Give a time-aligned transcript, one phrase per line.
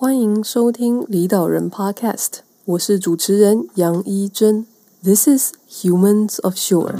[0.00, 2.28] 欢迎收听离岛人 Podcast，
[2.66, 4.64] 我是主持人杨一真。
[5.02, 6.94] This is Humans of Shore。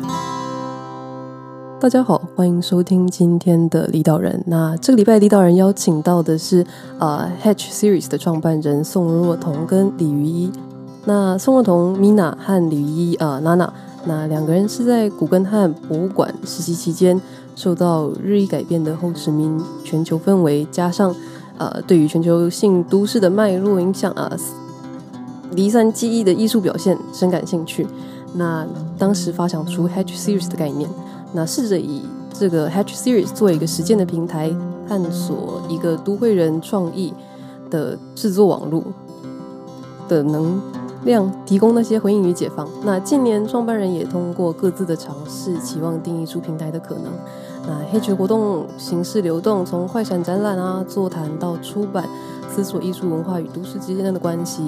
[1.79, 4.43] 大家好，欢迎收听今天的离岛人。
[4.49, 6.67] 那这个礼拜离岛人邀请到的是
[6.99, 10.51] 呃 Hatch Series 的创办人宋若彤跟李瑜一。
[11.05, 13.71] 那宋若彤 Mina 和李瑜一呃 Nana，
[14.07, 17.21] 那两个人是在古根汉博物馆实习期间，
[17.55, 21.15] 受到日益改变的后殖民全球氛围，加上
[21.59, 24.31] 呃，对于全球性都市的脉络影响啊，
[25.53, 27.87] 离散记忆的艺术表现深感兴趣。
[28.35, 28.67] 那
[28.97, 30.89] 当时发想出 Hatch Series 的概念，
[31.33, 32.03] 那试着以
[32.33, 34.55] 这个 Hatch Series 作为一个实践的平台，
[34.89, 37.13] 探索一个都会人创意
[37.71, 38.85] 的制作网络
[40.09, 40.61] 的能
[41.05, 42.69] 量，提供那些回应与解放。
[42.85, 47.07] 那近年创办人也通过各自的尝试，期望定义出平台的可能。
[47.69, 52.09] 那黑菊活动形式流动，从快闪展览啊、座谈到出版，
[52.51, 54.63] 思索艺术文化与都市之间的关系。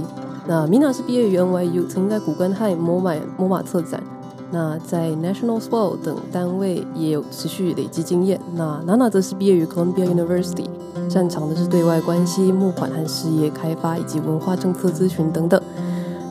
[0.46, 4.02] 那 Mina 是毕业于 NYU，曾经在古根汉、MoMA、MoMA 策展，
[4.50, 8.38] 那在 National Swell 等单位也有持续累积经验。
[8.54, 10.66] 那 Nana 则是毕业于 Columbia University，
[11.08, 15.58] 擅长的是对外关系、募款和事业开发，以及文化政策咨询等等。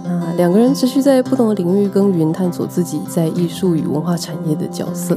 [0.03, 5.15] 那两个人持续在不同的领域耕耘，探索自己在艺术与文化产业的角色。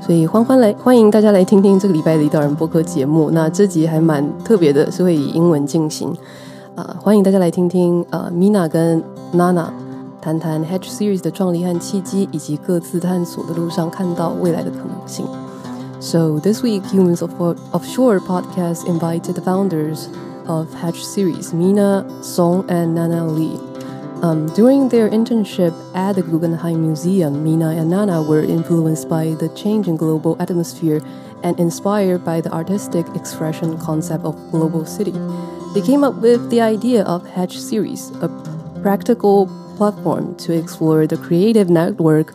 [0.00, 3.30] 所以欢欢来欢迎大家来听听这个礼拜的一道人播客节目。
[3.30, 6.14] 那这集还蛮特别的，是会以英文进行。
[6.74, 9.02] 啊，欢迎大家来听听呃，Mina 跟
[9.34, 9.66] Nana
[10.20, 15.26] 谈谈 Hatch Series 的创立和契机，以及各自探索的路上看到未来的可能性。
[16.00, 17.32] So this week, Humans of
[17.72, 20.06] Offshore podcast invited the founders
[20.46, 23.67] of Hatch Series, Mina, Song, and Nana Lee.
[24.20, 29.48] Um, during their internship at the Guggenheim Museum, Minna and Nana were influenced by the
[29.50, 31.00] changing global atmosphere
[31.44, 35.14] and inspired by the artistic expression concept of global city.
[35.72, 38.28] They came up with the idea of Hatch Series, a
[38.82, 42.34] practical platform to explore the creative network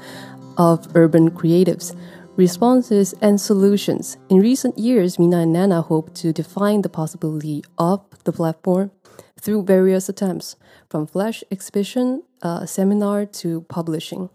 [0.58, 1.94] of urban creatives,
[2.38, 4.16] responses, and solutions.
[4.30, 8.92] In recent years, Minna and Nana hope to define the possibility of the platform
[9.40, 10.56] through various attempts,
[10.90, 14.30] from flash exhibition, uh, seminar to publishing,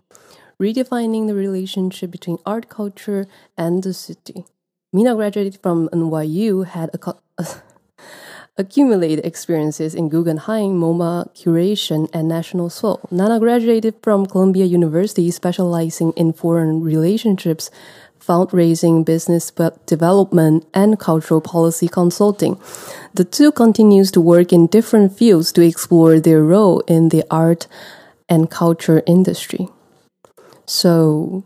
[0.61, 3.27] redefining the relationship between art culture
[3.57, 4.45] and the city.
[4.93, 6.91] Minna graduated from NYU, had
[8.59, 13.11] accumulated experiences in Guggenheim, MoMA, curation, and NationSwell.
[13.13, 17.71] Nana graduated from Columbia University, specializing in foreign relationships,
[18.21, 19.51] fundraising, business
[19.87, 22.61] development, and cultural policy consulting.
[23.15, 27.67] The two continues to work in different fields to explore their role in the art
[28.29, 29.69] and culture industry.
[30.67, 31.43] So,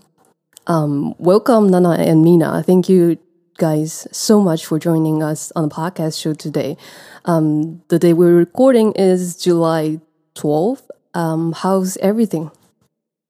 [0.67, 2.63] um, welcome Nana and Mina.
[2.63, 3.19] Thank you
[3.59, 6.77] guys so much for joining us on the podcast show today.
[7.25, 10.01] Um, the day we're recording is July
[10.35, 10.83] 12th.
[11.15, 12.51] Um, how's everything?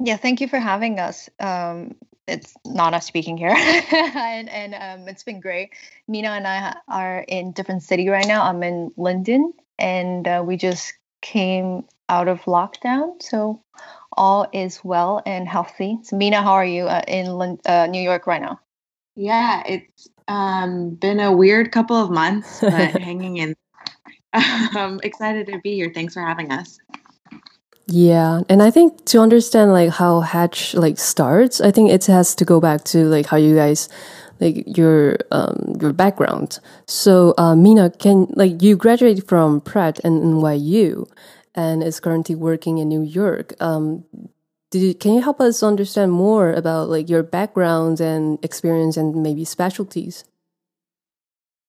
[0.00, 1.28] Yeah, thank you for having us.
[1.38, 1.94] Um,
[2.26, 5.70] it's Nana speaking here, and, and um, it's been great.
[6.08, 8.44] Minna and I are in different city right now.
[8.44, 13.62] I'm in London, and uh, we just came out of lockdown, so
[14.12, 15.98] all is well and healthy.
[16.02, 18.60] So, Minna, how are you uh, in uh, New York right now?
[19.16, 23.56] Yeah, it's um, been a weird couple of months, but hanging in.
[24.32, 25.90] I'm excited to be here.
[25.94, 26.78] Thanks for having us.
[27.86, 32.34] Yeah, and I think to understand like how Hatch like starts, I think it has
[32.36, 33.88] to go back to like how you guys
[34.40, 36.60] like your um your background.
[36.86, 41.06] So uh, Minna, can like you graduated from Pratt and NYU,
[41.54, 43.54] and is currently working in New York.
[43.60, 44.04] Um,
[44.72, 49.44] you, can you help us understand more about like your background and experience and maybe
[49.44, 50.24] specialties?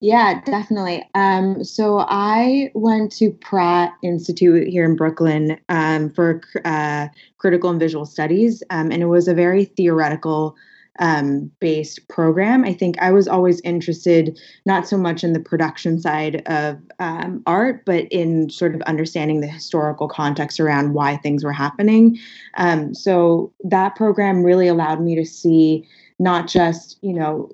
[0.03, 1.09] Yeah, definitely.
[1.15, 7.79] Um, so I went to Pratt Institute here in Brooklyn um, for uh, critical and
[7.79, 10.57] visual studies, um, and it was a very theoretical
[10.99, 12.65] um, based program.
[12.65, 17.41] I think I was always interested not so much in the production side of um,
[17.47, 22.19] art, but in sort of understanding the historical context around why things were happening.
[22.57, 25.87] Um, so that program really allowed me to see
[26.19, 27.49] not just you know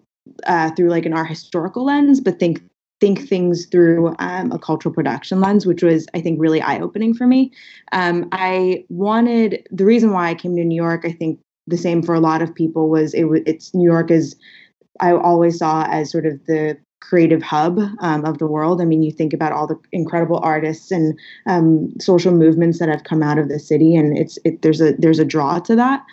[0.46, 2.62] uh, through like an art historical lens, but think
[3.00, 7.14] think things through um, a cultural production lens, which was I think really eye opening
[7.14, 7.52] for me.
[7.92, 11.06] Um, I wanted the reason why I came to New York.
[11.06, 13.26] I think the same for a lot of people was it.
[13.46, 14.36] It's New York is
[15.00, 18.82] I always saw as sort of the creative hub um, of the world.
[18.82, 21.18] I mean, you think about all the incredible artists and
[21.48, 24.94] um, social movements that have come out of the city, and it's it, there's a
[24.94, 26.04] there's a draw to that.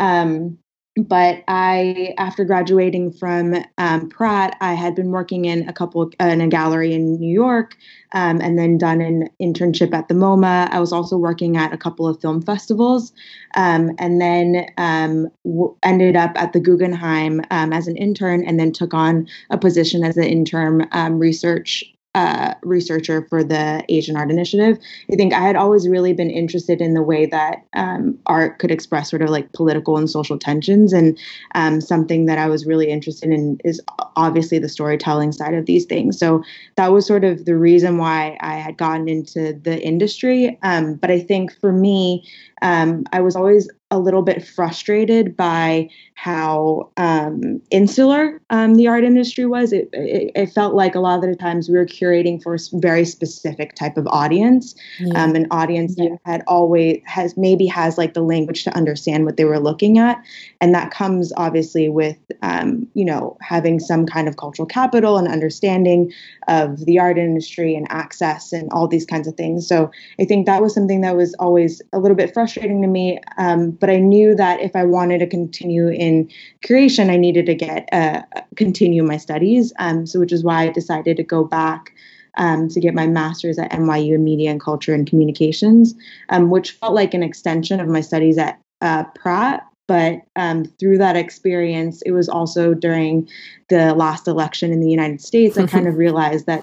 [0.00, 0.58] Um,
[1.04, 6.40] but I, after graduating from um, Pratt, I had been working in a couple in
[6.40, 7.76] a gallery in New York,
[8.12, 10.68] um, and then done an internship at the MoMA.
[10.70, 13.12] I was also working at a couple of film festivals,
[13.54, 18.58] um, and then um, w- ended up at the Guggenheim um, as an intern, and
[18.58, 24.16] then took on a position as an interim um, research uh, researcher for the Asian
[24.16, 24.78] Art Initiative.
[25.12, 28.70] I think I had always really been interested in the way that um, art could
[28.70, 30.92] express sort of like political and social tensions.
[30.92, 31.18] And
[31.54, 33.80] um, something that I was really interested in is
[34.16, 36.18] obviously the storytelling side of these things.
[36.18, 36.42] So
[36.76, 40.58] that was sort of the reason why I had gotten into the industry.
[40.62, 42.26] Um, but I think for me,
[42.62, 49.02] um, I was always a little bit frustrated by how um, insular um, the art
[49.02, 49.72] industry was.
[49.72, 52.58] It, it, it, felt like a lot of the times we were curating for a
[52.74, 55.22] very specific type of audience, yeah.
[55.22, 56.10] um, an audience yeah.
[56.10, 59.98] that had always has maybe has like the language to understand what they were looking
[59.98, 60.22] at,
[60.60, 65.28] and that comes obviously with um, you know having some kind of cultural capital and
[65.28, 66.12] understanding
[66.48, 69.66] of the art industry and access and all these kinds of things.
[69.66, 69.90] So
[70.20, 73.18] I think that was something that was always a little bit frustrating to me.
[73.36, 76.30] Um, but I knew that if I wanted to continue in
[76.62, 78.22] curation, I needed to get uh,
[78.56, 79.72] continue my studies.
[79.78, 81.92] Um, so which is why I decided to go back.
[82.36, 85.92] Um, to get my master's at NYU in Media and Culture and Communications,
[86.28, 90.98] um, which felt like an extension of my studies at uh, Pratt, but um, through
[90.98, 93.26] that experience, it was also during
[93.70, 96.62] the last election in the United States, I kind of realized that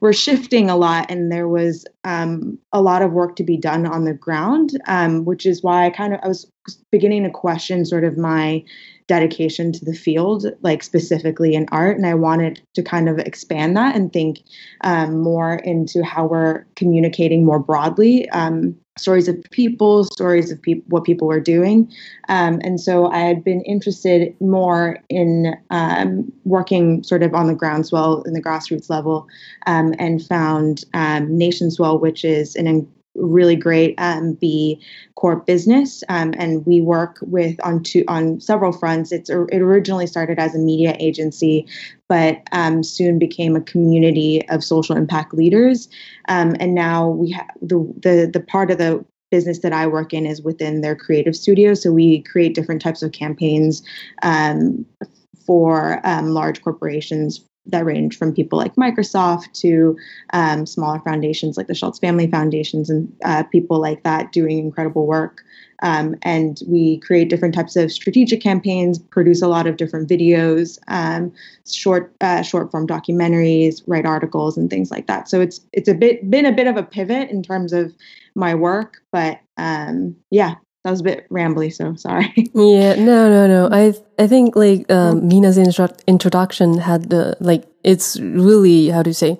[0.00, 3.86] we're shifting a lot and there was um, a lot of work to be done
[3.86, 6.46] on the ground, um, which is why I kind of I was
[6.92, 8.62] beginning to question sort of my
[9.06, 11.96] dedication to the field, like specifically in art.
[11.96, 14.40] And I wanted to kind of expand that and think
[14.82, 21.04] um, more into how we're communicating more broadly um, stories of people, stories of what
[21.04, 21.90] people were doing.
[22.28, 27.54] Um, and so I had been interested more in um, working sort of on the
[27.54, 29.26] groundswell in the grassroots level
[29.66, 32.66] um, and found um, Nationswell, which is an
[33.18, 34.80] really great um, B
[35.14, 39.12] Corp business, um, and we work with on two on several fronts.
[39.12, 41.66] It's it originally started as a media agency,
[42.08, 45.88] but um, soon became a community of social impact leaders,
[46.28, 50.14] um, and now we have the the the part of the business that I work
[50.14, 51.74] in is within their creative studio.
[51.74, 53.82] So we create different types of campaigns
[54.22, 54.86] um,
[55.44, 59.96] for um, large corporations that range from people like Microsoft to
[60.32, 65.06] um, smaller foundations like the Schultz Family Foundations and uh, people like that doing incredible
[65.06, 65.42] work.
[65.82, 70.78] Um, and we create different types of strategic campaigns, produce a lot of different videos,
[70.88, 71.32] um,
[71.70, 75.28] short uh, short form documentaries, write articles, and things like that.
[75.28, 77.94] So it's it's a bit been a bit of a pivot in terms of
[78.34, 80.54] my work, but um, yeah,
[80.86, 82.32] that was a bit rambly, so sorry.
[82.54, 83.68] yeah, no, no, no.
[83.72, 83.92] I
[84.22, 89.36] I think like um, Minna's intro- introduction had the like it's really how to say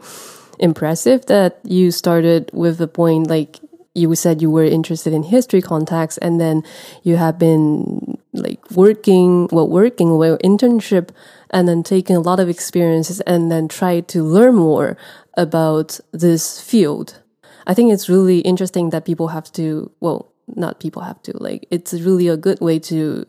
[0.58, 3.60] impressive that you started with the point like
[3.94, 6.64] you said you were interested in history contacts and then
[7.04, 11.10] you have been like working well working well internship
[11.50, 14.96] and then taking a lot of experiences and then try to learn more
[15.34, 17.20] about this field
[17.66, 21.36] i think it's really interesting that people have to well not people have to.
[21.36, 23.26] Like it's really a good way to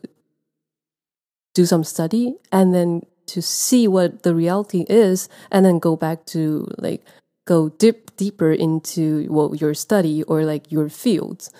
[1.54, 6.24] do some study and then to see what the reality is and then go back
[6.26, 7.04] to like
[7.46, 11.50] go deep deeper into well your study or like your fields.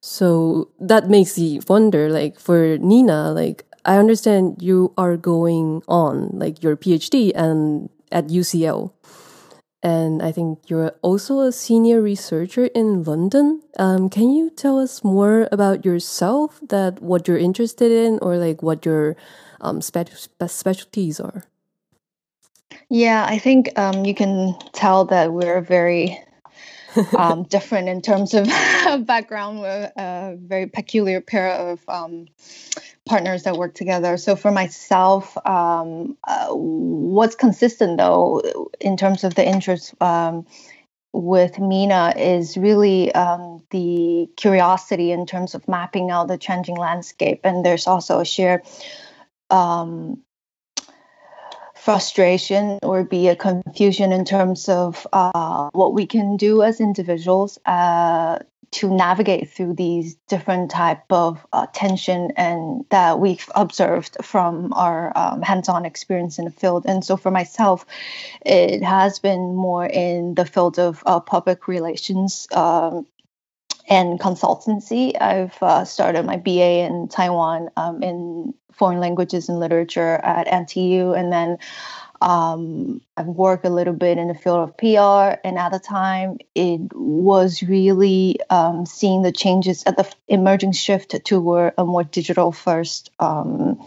[0.00, 6.30] So that makes me wonder like for nina like i understand you are going on
[6.32, 8.92] like your phd and at ucl
[9.82, 13.62] and I think you're also a senior researcher in London.
[13.78, 18.62] Um, can you tell us more about yourself, that what you're interested in, or like
[18.62, 19.16] what your
[19.60, 21.44] um, spe- specialties are?
[22.88, 26.18] Yeah, I think um, you can tell that we're very
[27.16, 28.46] um, different in terms of
[29.06, 29.60] background.
[29.60, 32.28] We're a very peculiar pair of um,
[33.12, 34.16] partners that work together.
[34.16, 38.40] So for myself, um, uh, what's consistent though
[38.80, 40.46] in terms of the interest um,
[41.12, 47.40] with Minna is really um, the curiosity in terms of mapping out the changing landscape,
[47.44, 48.62] and there's also a shared
[49.50, 50.22] um,
[51.74, 57.58] frustration or be a confusion in terms of uh, what we can do as individuals
[57.66, 58.38] uh,
[58.72, 65.12] to navigate through these different type of uh, tension and that we've observed from our
[65.16, 67.84] um, hands-on experience in the field and so for myself
[68.44, 73.06] it has been more in the field of uh, public relations um,
[73.88, 75.20] and consultancy.
[75.20, 81.18] I've uh, started my BA in Taiwan um, in foreign languages and literature at NTU,
[81.18, 81.58] and then
[82.22, 86.38] um, I've worked a little bit in the field of PR, and at the time,
[86.54, 92.52] it was really um, seeing the changes at the emerging shift toward a more digital
[92.52, 93.84] first um,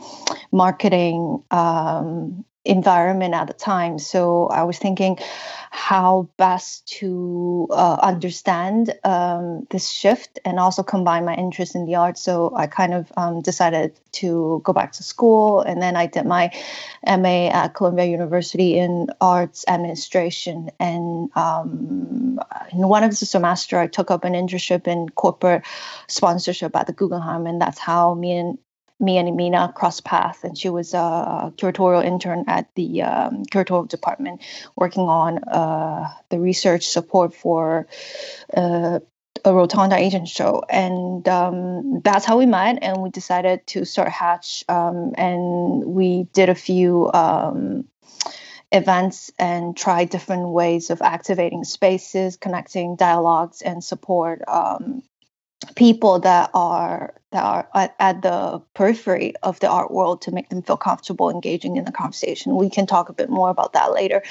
[0.52, 4.00] marketing um, environment at the time.
[4.00, 5.18] So I was thinking
[5.72, 11.96] how best to uh, understand um, this shift and also combine my interest in the
[11.96, 12.22] arts.
[12.22, 16.26] So I kind of um, decided to go back to school, and then I did
[16.26, 16.52] my
[17.06, 20.72] MA at Columbia University in arts administration.
[20.80, 22.40] And um,
[22.72, 25.64] in one of the semester, I took up an internship in corporate
[26.08, 28.58] sponsorship at the Guggenheim, and that's how me and
[29.00, 33.88] me and Minna crossed paths, and she was a curatorial intern at the um, curatorial
[33.88, 34.42] department,
[34.76, 37.88] working on uh, the research support for
[38.56, 39.00] uh,
[39.44, 42.80] a Rotunda agent show, and um, that's how we met.
[42.82, 47.86] And we decided to start Hatch, um, and we did a few um,
[48.72, 55.04] events and try different ways of activating spaces, connecting dialogues, and support um,
[55.76, 60.48] people that are that are at, at, the periphery of the art world to make
[60.50, 62.56] them feel comfortable engaging in the conversation.
[62.56, 64.24] We can talk a bit more about that later.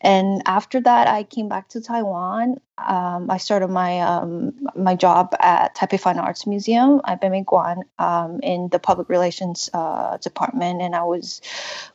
[0.00, 2.60] And after that, I came back to Taiwan.
[2.78, 8.40] Um, I started my um, my job at Taipei Fine Arts Museum at Beimei um,
[8.40, 11.40] in the public relations uh, department, and I was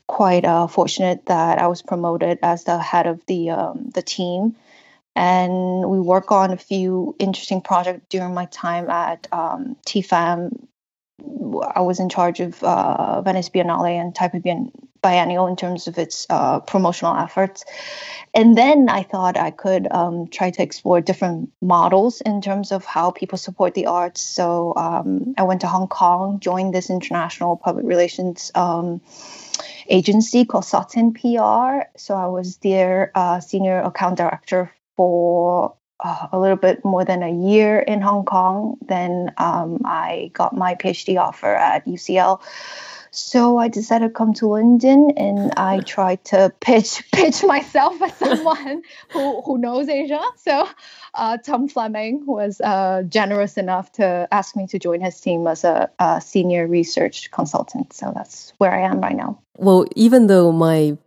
[0.07, 4.55] quite uh, fortunate that I was promoted as the head of the um, the team
[5.15, 10.67] and we work on a few interesting projects during my time at um, TFAM.
[11.75, 16.25] I was in charge of uh, Venice Biennale and Taipei Biennial in terms of its
[16.29, 17.65] uh, promotional efforts.
[18.33, 22.85] And then I thought I could um, try to explore different models in terms of
[22.85, 24.21] how people support the arts.
[24.21, 29.01] So um, I went to Hong Kong, joined this international public relations um,
[29.87, 31.87] agency called Sutton PR.
[31.97, 37.23] So I was their uh, senior account director for uh, a little bit more than
[37.23, 38.75] a year in Hong Kong.
[38.85, 42.41] Then um, I got my PhD offer at UCL.
[43.11, 48.13] So I decided to come to London and I tried to pitch pitch myself as
[48.17, 50.21] someone who, who knows Asia.
[50.35, 50.67] So
[51.13, 55.63] uh, Tom Fleming was uh, generous enough to ask me to join his team as
[55.63, 57.93] a, a senior research consultant.
[57.93, 59.39] So that's where I am right now.
[59.55, 60.97] Well, even though my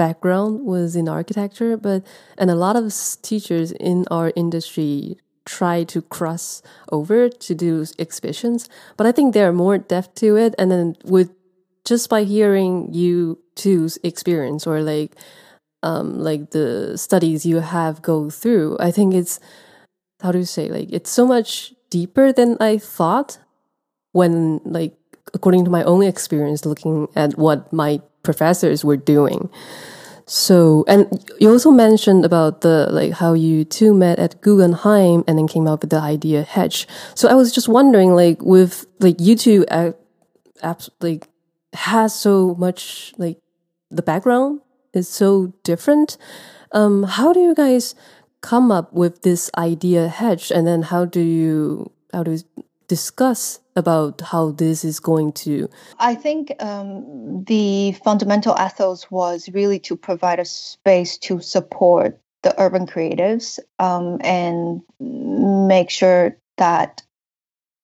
[0.00, 2.00] background was in architecture, but
[2.38, 2.88] and a lot of
[3.20, 8.66] teachers in our industry try to cross over to do exhibitions,
[8.96, 10.54] but I think they're more deaf to it.
[10.58, 11.30] And then with
[11.84, 15.12] just by hearing you two's experience or like
[15.82, 19.36] um like the studies you have go through, I think it's
[20.22, 23.36] how do you say like it's so much deeper than I thought
[24.12, 24.96] when like
[25.34, 29.48] according to my own experience looking at what my professors were doing.
[30.26, 31.08] So, and
[31.40, 35.66] you also mentioned about the, like, how you two met at Guggenheim and then came
[35.66, 36.86] up with the idea Hatch.
[37.16, 39.92] So I was just wondering, like, with, like, you two, uh,
[41.00, 41.26] like,
[41.72, 43.38] has so much, like,
[43.90, 44.60] the background
[44.92, 46.16] is so different.
[46.70, 47.96] Um, how do you guys
[48.40, 52.38] come up with this idea Hatch, And then how do you, how do
[52.90, 55.68] discuss about how this is going to?
[56.00, 62.52] I think um, the fundamental ethos was really to provide a space to support the
[62.60, 67.02] urban creatives um, and make sure that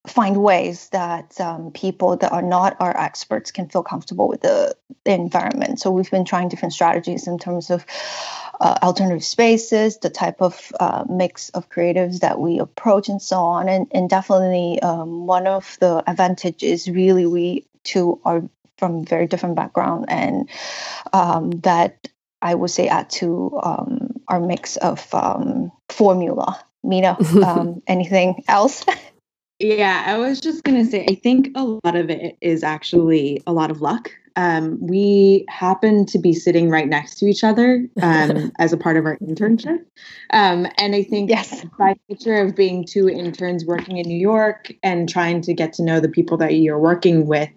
[0.08, 4.74] find ways that um, people that are not our experts can feel comfortable with the,
[5.04, 5.78] the environment.
[5.80, 7.86] So we've been trying different strategies in terms of
[8.60, 13.38] uh, alternative spaces, the type of uh, mix of creatives that we approach, and so
[13.38, 13.68] on.
[13.68, 18.42] And, and definitely, um, one of the advantages really we two are
[18.78, 20.48] from very different background, and
[21.12, 22.08] um, that
[22.42, 26.62] I would say add to um, our mix of um, formula.
[26.82, 28.84] Minna, um, anything else?
[29.58, 33.42] Yeah, I was just going to say, I think a lot of it is actually
[33.46, 34.10] a lot of luck.
[34.36, 38.96] Um, we happened to be sitting right next to each other um, as a part
[38.96, 39.78] of our internship.
[40.30, 41.64] Um, and I think yes.
[41.78, 45.82] by nature of being two interns working in New York and trying to get to
[45.82, 47.48] know the people that you're working with,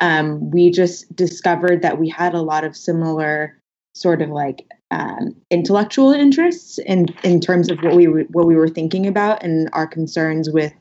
[0.00, 3.58] um, we just discovered that we had a lot of similar
[3.94, 8.68] sort of like um, intellectual interests in in terms of what we what we were
[8.68, 10.72] thinking about and our concerns with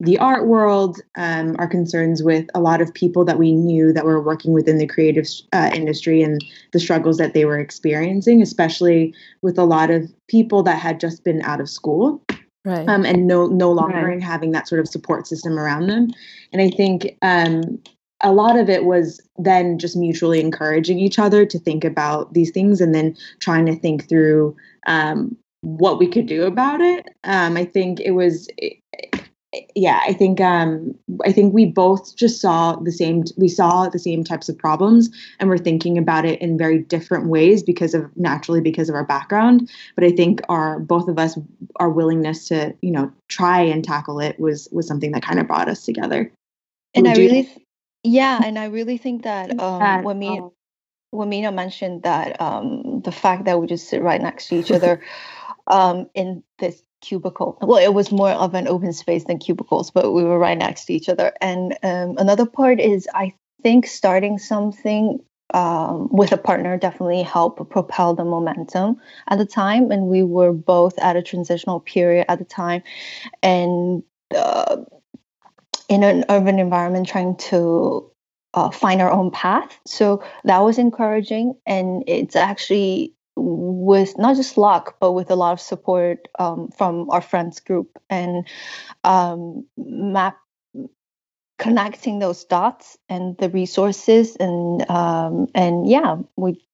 [0.00, 4.04] the art world, um, our concerns with a lot of people that we knew that
[4.04, 9.12] were working within the creative uh, industry and the struggles that they were experiencing, especially
[9.42, 12.22] with a lot of people that had just been out of school.
[12.64, 14.22] right um, and no no longer right.
[14.22, 16.08] having that sort of support system around them
[16.52, 17.62] and i think um,
[18.20, 22.50] a lot of it was then just mutually encouraging each other to think about these
[22.50, 27.56] things and then trying to think through um, what we could do about it um,
[27.56, 28.48] i think it was
[29.74, 33.24] yeah, I think um, I think we both just saw the same.
[33.38, 35.08] We saw the same types of problems,
[35.40, 39.04] and we're thinking about it in very different ways because of naturally because of our
[39.04, 39.70] background.
[39.94, 41.38] But I think our both of us,
[41.76, 45.46] our willingness to you know try and tackle it was was something that kind of
[45.46, 46.30] brought us together.
[46.94, 47.58] And Would I really, th-
[48.02, 50.52] yeah, and I really think that um, when me um,
[51.10, 54.70] when Minna mentioned that um, the fact that we just sit right next to each
[54.72, 55.00] other
[55.66, 57.58] um, in this cubicle.
[57.60, 60.86] Well, it was more of an open space than cubicles, but we were right next
[60.86, 61.32] to each other.
[61.40, 65.20] And um, another part is, I think, starting something
[65.54, 69.90] um, with a partner definitely helped propel the momentum at the time.
[69.90, 72.82] And we were both at a transitional period at the time,
[73.42, 74.02] and
[74.36, 74.76] uh,
[75.88, 78.10] in an urban environment, trying to
[78.54, 79.78] uh, find our own path.
[79.86, 85.52] So that was encouraging, and it's actually with not just luck, but with a lot
[85.52, 88.46] of support um, from our friends group and
[89.04, 90.36] um, map
[91.58, 96.64] connecting those dots and the resources and um, and yeah, we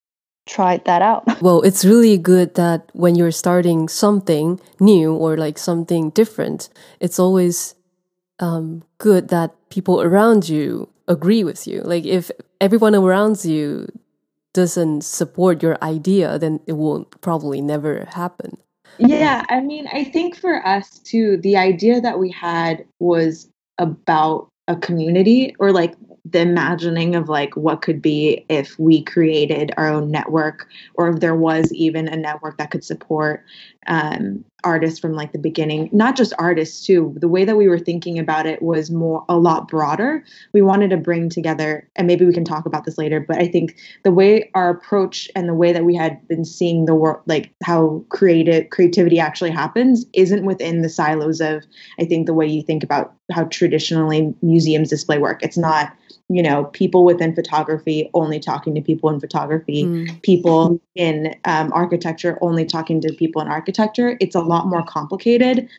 [0.47, 1.23] tried that out.
[1.41, 6.69] Well, it's really good that when you're starting something new or like something different,
[6.99, 7.75] it's always
[8.39, 11.81] um, good that people around you agree with you.
[11.81, 12.31] Like if
[12.61, 13.87] everyone around you
[14.55, 18.57] doesn't support your idea, then it will probably never happen.
[18.97, 24.47] Yeah, I mean, I think for us too, the idea that we had was about
[24.69, 29.89] a community or like the imagining of like what could be if we created our
[29.89, 33.43] own network or if there was even a network that could support
[33.87, 37.79] um, artists from like the beginning not just artists too the way that we were
[37.79, 40.23] thinking about it was more a lot broader.
[40.53, 43.47] We wanted to bring together and maybe we can talk about this later but i
[43.47, 47.21] think the way our approach and the way that we had been seeing the world
[47.25, 51.63] like how creative creativity actually happens isn't within the silos of
[51.99, 55.41] i think the way you think about how traditionally museums display work.
[55.41, 55.93] It's not
[56.29, 59.83] you know people within photography only talking to people in photography.
[59.83, 60.21] Mm.
[60.23, 64.17] people in um, architecture only talking to people in architecture.
[64.19, 65.69] It's a lot more complicated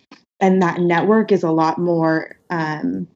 [0.40, 3.06] and that network is a lot more um,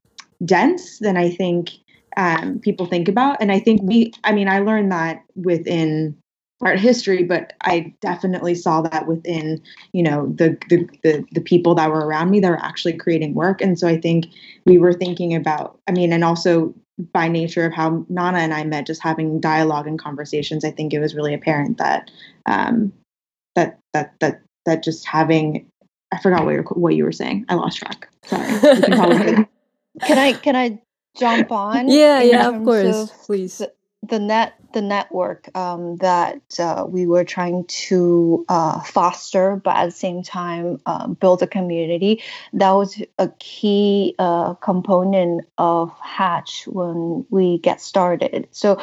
[0.44, 1.70] dense than i think
[2.16, 3.36] um, people think about.
[3.40, 6.16] And i think we i mean i learned that within
[6.62, 9.62] art history but i definitely saw that within
[9.92, 13.34] you know the, the the the, people that were around me that were actually creating
[13.34, 13.62] work.
[13.62, 14.26] And so i think
[14.66, 16.74] we were thinking about i mean and also
[17.12, 20.92] by nature of how Nana and I met, just having dialogue and conversations, I think
[20.92, 22.10] it was really apparent that
[22.46, 22.92] um,
[23.54, 25.66] that that that that just having
[26.12, 27.46] I forgot what you what you were saying.
[27.48, 28.08] I lost track.
[28.24, 28.60] Sorry.
[28.60, 29.48] can,
[30.02, 30.80] can I can I
[31.18, 31.88] jump on?
[31.88, 33.58] Yeah, yeah, of course, of please.
[33.58, 39.76] The, the net the network um, that uh, we were trying to uh, foster, but
[39.76, 42.22] at the same time uh, build a community.
[42.52, 48.48] That was a key uh, component of Hatch when we get started.
[48.52, 48.80] So,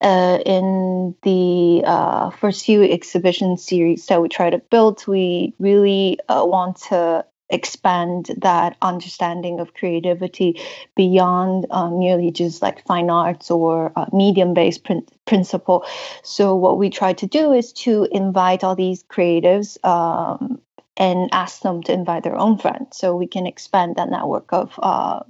[0.00, 6.18] uh, in the uh, first few exhibition series that we try to build, we really
[6.28, 10.60] want to expand that understanding of creativity
[10.96, 15.84] beyond uh, merely just like fine arts or uh, medium based prin- principle.
[16.22, 20.60] So, what we try to do is to invite all these creatives um,
[20.96, 24.78] and ask them to invite their own friends so we can expand that network of.
[24.82, 25.20] Uh,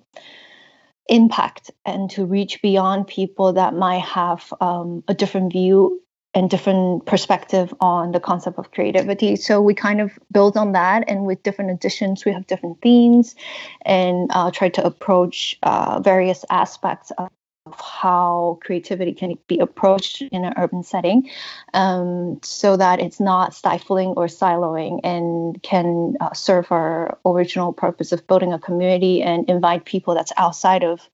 [1.07, 6.03] impact and to reach beyond people that might have um, a different view
[6.35, 9.37] and different perspective on the concept of creativity.
[9.37, 13.37] So we kind of build on that, and with different additions, we have different themes,
[13.83, 17.29] and uh, try to approach uh, various aspects of
[17.73, 21.31] how creativity can be approached in an urban setting,
[21.73, 28.13] um, so that it's not stifling or siloing, and can uh, serve our original purpose
[28.13, 31.09] of building a community and invite people that's outside of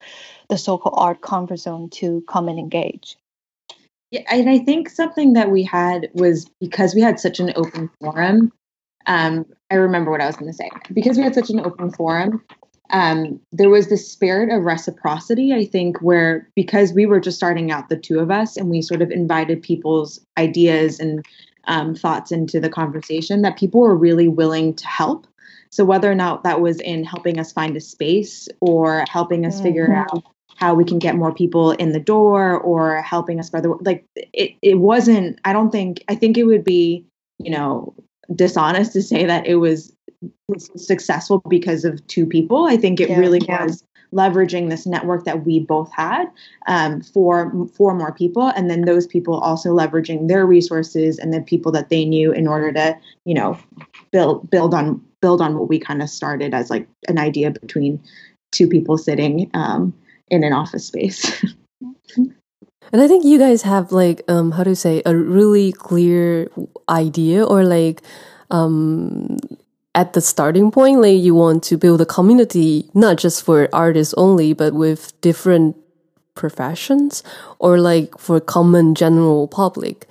[0.48, 3.16] the so-called art comfort zone to come and engage.
[4.10, 7.90] Yeah, and I think something that we had was because we had such an open
[8.00, 8.52] forum.
[9.06, 10.68] Um, I remember what I was going to say.
[10.92, 12.42] Because we had such an open forum,
[12.92, 17.70] um, there was this spirit of reciprocity, I think, where because we were just starting
[17.70, 21.24] out, the two of us, and we sort of invited people's ideas and
[21.64, 25.26] um, thoughts into the conversation, that people were really willing to help.
[25.70, 29.54] So whether or not that was in helping us find a space or helping us
[29.54, 29.62] mm-hmm.
[29.62, 30.24] figure out
[30.60, 34.04] how we can get more people in the door or helping us spread the like
[34.14, 37.04] it, it wasn't i don't think i think it would be
[37.38, 37.94] you know
[38.34, 39.92] dishonest to say that it was
[40.76, 42.66] successful because of two people.
[42.66, 43.64] I think it yeah, really yeah.
[43.64, 46.26] was leveraging this network that we both had
[46.66, 51.40] um, for for more people, and then those people also leveraging their resources and the
[51.40, 53.58] people that they knew in order to you know
[54.10, 58.02] build build on build on what we kind of started as like an idea between
[58.52, 59.94] two people sitting um,
[60.30, 61.44] in an office space.
[62.92, 66.50] And I think you guys have like um how to say a really clear
[66.88, 68.02] idea or like
[68.50, 69.36] um
[69.94, 74.14] at the starting point like you want to build a community not just for artists
[74.16, 75.76] only but with different
[76.34, 77.22] professions
[77.58, 80.06] or like for common general public.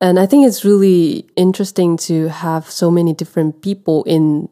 [0.00, 4.48] And I think it's really interesting to have so many different people in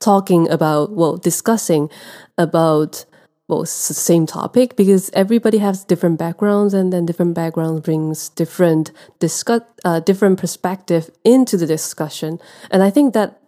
[0.00, 1.88] talking about well discussing
[2.36, 3.04] about
[3.48, 8.28] well, it's the same topic because everybody has different backgrounds and then different backgrounds brings
[8.30, 12.38] different discuss uh, different perspective into the discussion.
[12.70, 13.40] And i think that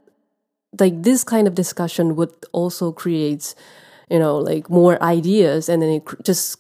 [0.81, 3.55] like this kind of discussion would also create
[4.11, 6.59] you know like more ideas and then it just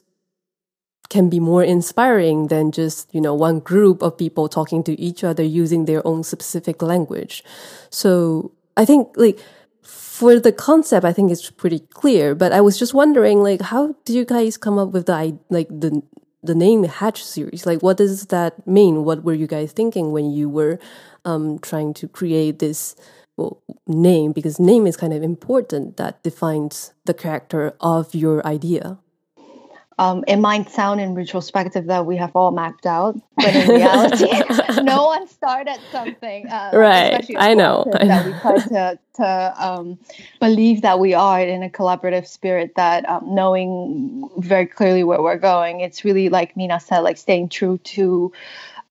[1.10, 5.22] can be more inspiring than just you know one group of people talking to each
[5.22, 7.44] other using their own specific language.
[7.90, 9.38] So i think like
[10.14, 12.36] for the concept, I think it's pretty clear.
[12.36, 15.68] But I was just wondering, like, how do you guys come up with the like
[15.68, 16.02] the
[16.40, 17.66] the name Hatch series?
[17.66, 19.04] Like, what does that mean?
[19.04, 20.78] What were you guys thinking when you were
[21.24, 22.94] um, trying to create this
[23.36, 24.30] well, name?
[24.30, 28.98] Because name is kind of important that defines the character of your idea
[29.98, 34.28] um, it might sound in retrospective that we have all mapped out, but in reality,
[34.82, 36.48] no one started something.
[36.48, 37.84] Uh, right, I know.
[37.92, 39.98] That we try to to um,
[40.40, 42.74] believe that we are in a collaborative spirit.
[42.74, 47.50] That um, knowing very clearly where we're going, it's really like Minna said, like staying
[47.50, 48.32] true to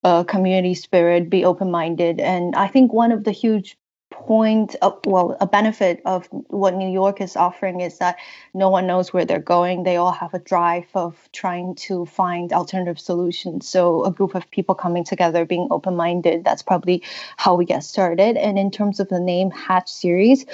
[0.06, 3.78] a community spirit, be open minded, and I think one of the huge
[4.14, 8.16] point of, well a benefit of what new york is offering is that
[8.54, 9.84] no one knows where they're going.
[9.84, 13.68] They all have a drive of trying to find alternative solutions.
[13.68, 17.02] So a group of people coming together being open-minded that's probably
[17.38, 18.38] how we get started.
[18.38, 20.46] And in terms of the name hatch series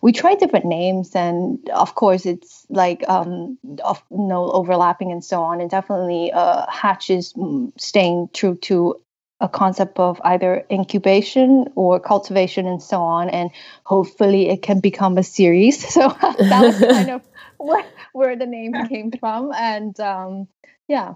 [0.00, 5.42] we tried different names and of course it's like um of no overlapping and so
[5.42, 5.60] on.
[5.60, 9.00] And definitely uh hatch is mm, staying true to
[9.40, 13.50] a concept of either incubation or cultivation and so on and
[13.84, 15.84] hopefully it can become a series.
[15.98, 17.22] So that was kind of
[17.58, 20.48] where, where the name came from and um,
[20.86, 21.14] yeah.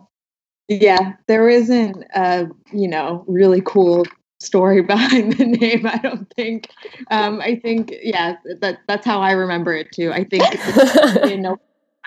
[0.68, 4.04] Yeah there isn't a you know really cool
[4.40, 6.68] story behind the name i don't think.
[7.10, 10.12] Um, i think yeah that that's how i remember it too.
[10.12, 10.44] I think
[11.28, 11.58] you know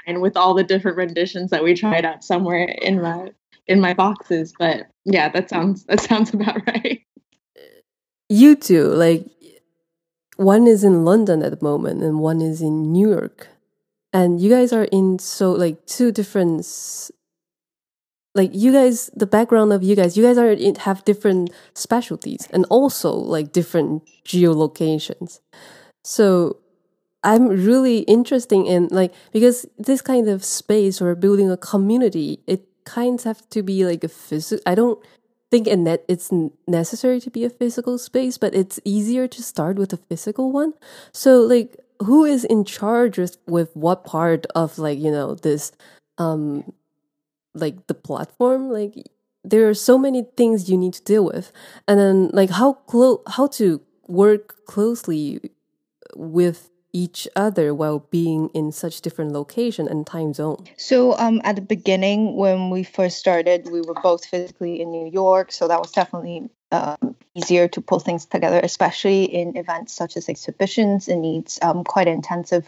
[0.08, 3.32] with all the different renditions that we tried out somewhere in my
[3.67, 4.54] in my boxes.
[4.58, 7.01] But yeah, that sounds that sounds about right.
[8.30, 9.25] You two, like
[10.38, 13.47] one is in London at the moment and one is in New York.
[14.12, 16.65] And you guys are in so like two different
[18.36, 22.47] like you guys the background of you guys you guys are in, have different specialties
[22.51, 25.39] and also like different geolocations
[26.04, 26.58] so
[27.23, 32.67] i'm really interested in like because this kind of space or building a community it
[32.85, 34.61] kinds have to be like a physical.
[34.65, 34.99] I don't
[35.51, 36.31] think in that it's
[36.67, 40.73] necessary to be a physical space, but it's easier to start with a physical one.
[41.11, 45.71] So like, who is in charge with, with what part of like you know this,
[46.17, 46.73] um,
[47.53, 48.69] like the platform?
[48.69, 48.95] Like
[49.43, 51.51] there are so many things you need to deal with,
[51.87, 55.39] and then like how close how to work closely
[56.15, 60.63] with each other while being in such different location and time zone?
[60.77, 65.12] So um, at the beginning, when we first started, we were both physically in New
[65.12, 70.15] York, so that was definitely um, easier to pull things together, especially in events such
[70.15, 71.10] as exhibitions.
[71.10, 72.65] It needs um, quite intensive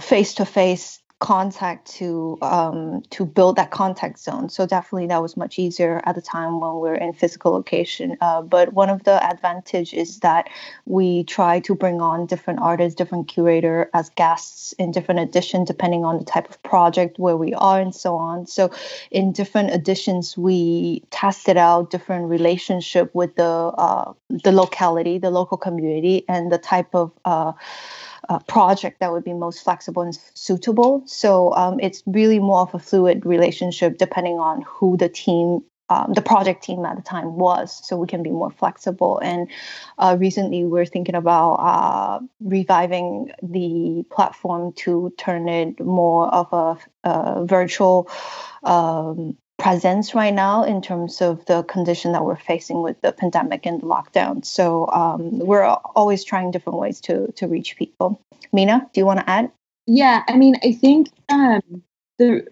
[0.00, 4.48] face to face contact to um, to build that contact zone.
[4.48, 8.16] So definitely that was much easier at the time when we are in physical location.
[8.20, 10.48] Uh, but one of the advantage is that
[10.86, 16.04] we try to bring on different artists, different curator as guests in different editions, depending
[16.04, 18.46] on the type of project where we are and so on.
[18.46, 18.70] So
[19.10, 25.56] in different editions, we tested out different relationship with the uh, the locality, the local
[25.56, 27.52] community, and the type of uh,
[28.28, 31.02] uh, project that would be most flexible and suitable.
[31.06, 35.64] So um, it's really more of a fluid relationship depending on who the team.
[35.90, 39.18] Um, the project team at the time was, so we can be more flexible.
[39.20, 39.48] And
[39.96, 47.08] uh, recently, we're thinking about uh, reviving the platform to turn it more of a,
[47.08, 48.10] a virtual
[48.64, 53.66] um, presence right now in terms of the condition that we're facing with the pandemic
[53.66, 54.44] and the lockdown.
[54.44, 58.20] So um, we're always trying different ways to to reach people.
[58.52, 59.50] Minna, do you want to add?
[59.86, 61.82] Yeah, I mean, I think um,
[62.18, 62.46] the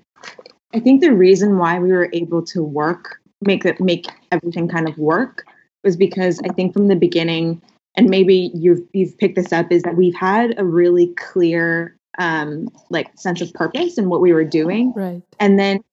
[0.74, 4.88] I think the reason why we were able to work make it make everything kind
[4.88, 5.44] of work
[5.84, 7.62] was because I think from the beginning,
[7.94, 12.68] and maybe you've you've picked this up, is that we've had a really clear um,
[12.90, 15.22] like sense of purpose and what we were doing, right?
[15.38, 15.84] And then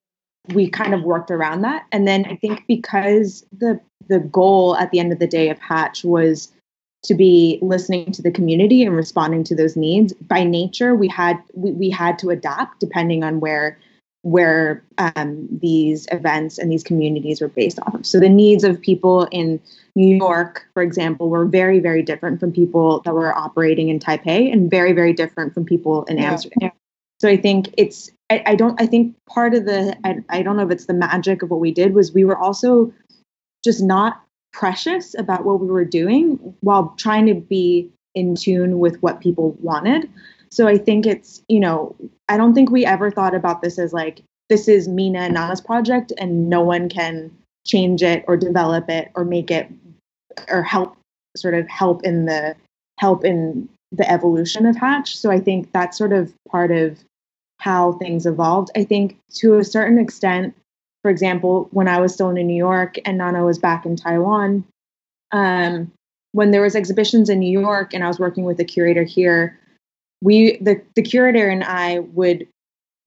[0.50, 1.86] we kind of worked around that.
[1.92, 3.80] And then I think because the
[4.10, 6.52] the goal at the end of the day of Hatch was
[7.04, 11.38] to be listening to the community and responding to those needs by nature we had
[11.54, 13.78] we, we had to adapt depending on where
[14.22, 18.82] where um, these events and these communities were based off of so the needs of
[18.82, 19.60] people in
[19.96, 24.52] new york for example were very very different from people that were operating in taipei
[24.52, 26.32] and very very different from people in yeah.
[26.32, 26.72] amsterdam
[27.24, 30.58] so i think it's I, I, don't i think part of the I, I don't
[30.58, 32.94] know if it's the magic of what we did was we were also
[33.64, 39.02] just not precious about what we were doing while trying to be in tune with
[39.02, 40.10] what people wanted.
[40.52, 41.96] So I think it's, you know,
[42.30, 45.62] I don't think we ever thought about this as like, this is Minna and Nana's
[45.62, 47.32] project and no one can
[47.66, 49.68] change it or develop it or make it
[50.50, 50.96] or help
[51.36, 52.56] sort of help in the
[53.00, 55.18] help in the evolution of Hatch.
[55.18, 57.04] So I think that's sort of part of
[57.64, 58.70] how things evolved.
[58.76, 60.54] I think to a certain extent,
[61.02, 64.66] for example, when I was still in New York and Nana was back in Taiwan,
[65.32, 65.90] um,
[66.34, 69.58] when there was exhibitions in New York and I was working with the curator here,
[70.22, 72.46] we the, the curator and I would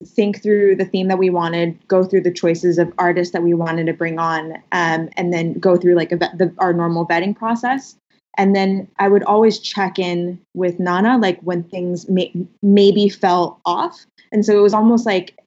[0.07, 3.53] think through the theme that we wanted, go through the choices of artists that we
[3.53, 7.37] wanted to bring on, um, and then go through like a, the, our normal vetting
[7.37, 7.97] process.
[8.39, 13.61] And then I would always check in with Nana, like when things may, maybe fell
[13.67, 14.07] off.
[14.33, 15.39] And so it was almost like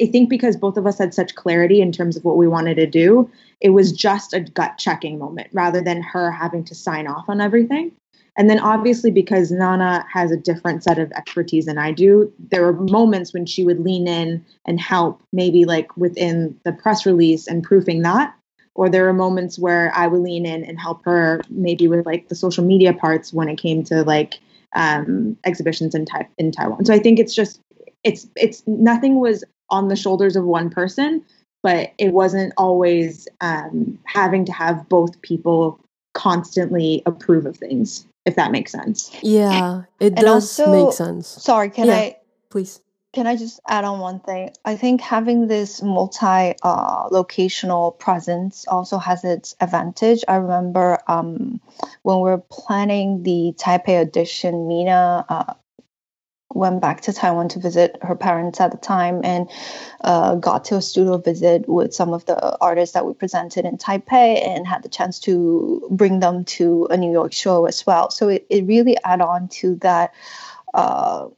[0.00, 2.76] I think because both of us had such clarity in terms of what we wanted
[2.76, 7.06] to do, it was just a gut checking moment rather than her having to sign
[7.06, 7.92] off on everything.
[8.36, 12.62] And then obviously because Nana has a different set of expertise than I do, there
[12.62, 17.46] were moments when she would lean in and help maybe like within the press release
[17.46, 18.34] and proofing that.
[18.74, 22.28] Or there were moments where I would lean in and help her maybe with like
[22.28, 24.40] the social media parts when it came to like
[24.74, 26.84] um, exhibitions in, tai- in Taiwan.
[26.84, 27.60] So I think it's just
[28.04, 31.24] it's it's nothing was on the shoulders of one person,
[31.62, 35.80] but it wasn't always um, having to have both people
[36.12, 39.10] constantly approve of things, if that makes sense.
[39.22, 41.26] Yeah, it and does also, make sense.
[41.26, 42.16] Sorry, can yeah, I
[42.50, 42.80] please?
[43.14, 44.50] Can I just add on one thing?
[44.64, 50.24] I think having this multi uh, locational presence also has its advantage.
[50.26, 51.60] I remember um,
[52.02, 55.54] when we were planning the Taipei edition, Minna uh,
[56.54, 59.50] went back to Taiwan to visit her parents at the time and
[60.02, 63.76] uh, got to a studio visit with some of the artists that we presented in
[63.76, 68.10] Taipei and had the chance to bring them to a New York show as well.
[68.10, 70.14] So it, it really add on to that
[70.72, 71.28] uh,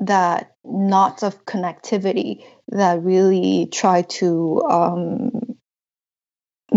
[0.00, 5.37] that knots of connectivity that really try to um,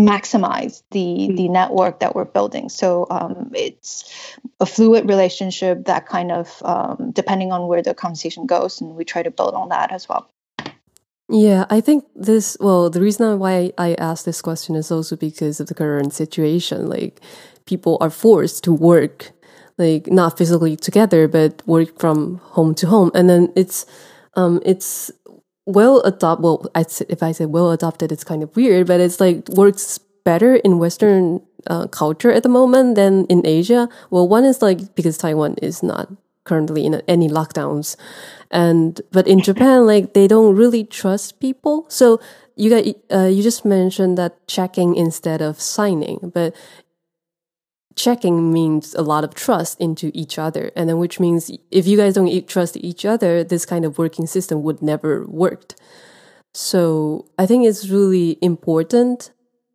[0.02, 2.68] maximize the the network that we're building.
[2.68, 8.46] So um, it's a fluid relationship that kind of um, depending on where the conversation
[8.46, 10.28] goes and we try to build on that as well.
[11.28, 15.60] Yeah i think this well the reason why i asked this question is also because
[15.60, 16.88] of the current situation.
[16.88, 17.20] Like
[17.64, 19.32] people are forced to work
[19.78, 23.10] like not physically together but work from home to home.
[23.14, 23.86] And then it's
[24.34, 25.10] um it's
[25.66, 26.42] well adopted.
[26.42, 29.98] Well, I, if I say well adopted, it's kind of weird, but it's like works
[30.24, 33.88] better in Western uh, culture at the moment than in Asia.
[34.10, 36.10] Well, one is like because Taiwan is not
[36.44, 37.96] currently in any lockdowns,
[38.50, 41.86] and but in Japan, like they don't really trust people.
[41.88, 42.20] So
[42.56, 42.84] you got
[43.16, 46.54] uh, you just mentioned that checking instead of signing, but
[47.96, 50.70] checking means a lot of trust into each other.
[50.76, 54.26] And then which means if you guys don't trust each other this kind of working
[54.26, 55.74] system would never worked.
[56.54, 59.32] So i think it's really important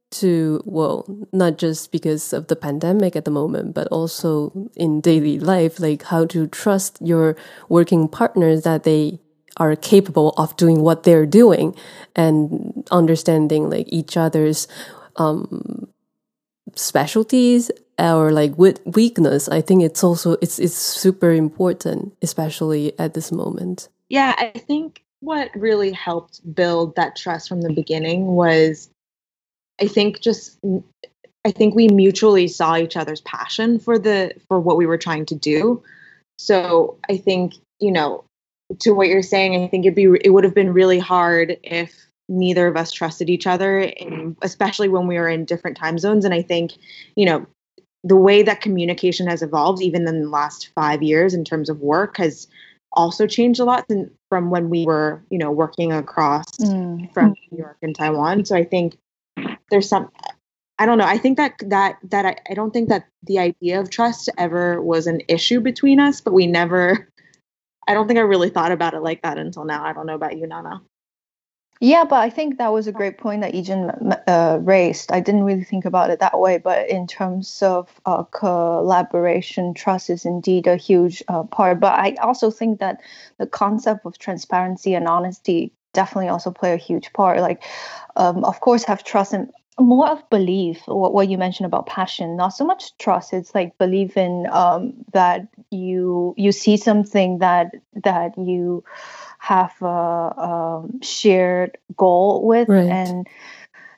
[0.10, 5.40] to well not just because of the pandemic at the moment but also in daily
[5.40, 7.36] life like how to trust your
[7.68, 9.20] working partners that they
[9.58, 11.76] are capable of doing what they're doing
[12.16, 14.68] and understanding like each other's
[15.18, 15.88] um,
[16.76, 17.70] specialties
[18.00, 23.32] or like wit weakness i think it's also it's it's super important especially at this
[23.32, 28.90] moment yeah i think what really helped build that trust from the beginning was
[29.82, 30.60] i think just
[31.46, 35.26] i think we mutually saw each other's passion for the for what we were trying
[35.26, 35.82] to do
[36.38, 38.24] so i think you know
[38.80, 42.08] to what you're saying i think it'd be it would have been really hard if
[42.30, 43.92] neither of us trusted each other,
[44.42, 46.26] especially when we were in different time zones.
[46.26, 46.74] And I think,
[47.16, 47.46] you know,
[48.08, 51.80] the way that communication has evolved, even in the last five years, in terms of
[51.80, 52.48] work, has
[52.94, 53.86] also changed a lot
[54.30, 57.12] from when we were, you know, working across mm.
[57.14, 58.46] from New York and Taiwan.
[58.46, 58.98] So I think
[59.70, 60.10] there's some
[60.80, 61.06] I don't know.
[61.06, 64.82] I think that that that I, I don't think that the idea of trust ever
[64.82, 67.10] was an issue between us, but we never
[67.88, 69.84] I don't think I really thought about it like that until now.
[69.84, 70.82] I don't know about you, Nana.
[71.80, 75.12] Yeah, but I think that was a great point that Ejin uh, raised.
[75.12, 80.10] I didn't really think about it that way, but in terms of uh, collaboration, trust
[80.10, 81.80] is indeed a huge uh, part.
[81.80, 83.02] But I also think that
[83.38, 87.40] the concept of transparency and honesty definitely also play a huge part.
[87.42, 87.64] Like,
[88.16, 92.36] um, of course, have trust and more of belief what, what you mentioned about passion
[92.36, 97.72] not so much trust it's like believe in um, that you you see something that
[97.94, 98.84] that you
[99.38, 102.90] have a, a shared goal with right.
[102.90, 103.28] and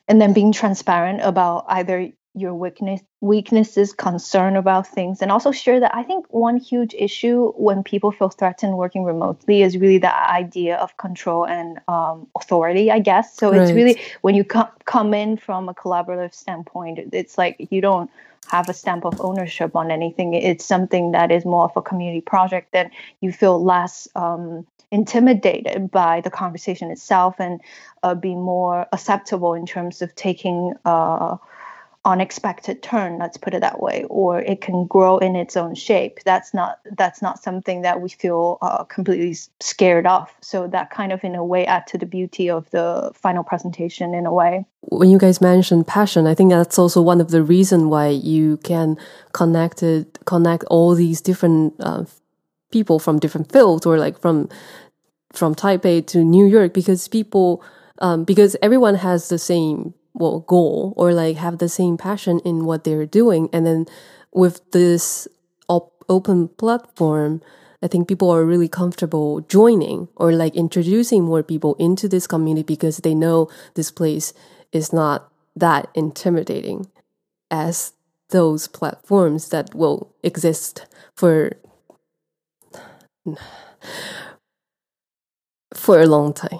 [0.07, 5.79] and then being transparent about either your weakness weaknesses concern about things and also share
[5.79, 10.31] that i think one huge issue when people feel threatened working remotely is really the
[10.31, 13.61] idea of control and um, authority i guess so right.
[13.61, 18.09] it's really when you come come in from a collaborative standpoint it's like you don't
[18.51, 22.21] have a stamp of ownership on anything it's something that is more of a community
[22.21, 22.89] project then
[23.21, 27.61] you feel less um, intimidated by the conversation itself and
[28.03, 31.37] uh, be more acceptable in terms of taking uh,
[32.05, 36.19] unexpected turn let's put it that way or it can grow in its own shape.
[36.23, 40.29] That's not that's not something that we feel uh, completely scared of.
[40.41, 44.13] So that kind of in a way add to the beauty of the final presentation
[44.13, 44.65] in a way.
[44.81, 48.57] When you guys mentioned passion i think that's also one of the reason why you
[48.57, 48.97] can
[49.33, 52.05] connect it, connect all these different uh,
[52.71, 54.49] people from different fields or like from
[55.33, 57.63] from taipei to new york because people
[57.99, 62.65] um, because everyone has the same well goal or like have the same passion in
[62.65, 63.49] what they're doing.
[63.53, 63.85] And then
[64.33, 65.27] with this
[65.67, 67.41] op- open platform
[67.81, 72.63] i think people are really comfortable joining or like introducing more people into this community
[72.63, 74.33] because they know this place
[74.71, 76.85] is not that intimidating
[77.49, 77.93] as
[78.29, 81.53] those platforms that will exist for
[85.73, 86.59] for a long time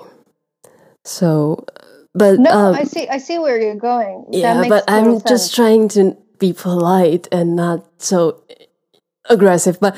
[1.04, 1.66] so
[2.14, 3.08] but no, um, I see.
[3.08, 4.26] I see where you're going.
[4.32, 5.24] Yeah, but I'm sense.
[5.24, 8.44] just trying to be polite and not so
[9.30, 9.80] aggressive.
[9.80, 9.96] But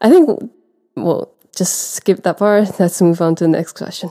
[0.00, 0.50] I think
[0.96, 2.80] we'll just skip that part.
[2.80, 4.10] Let's move on to the next question.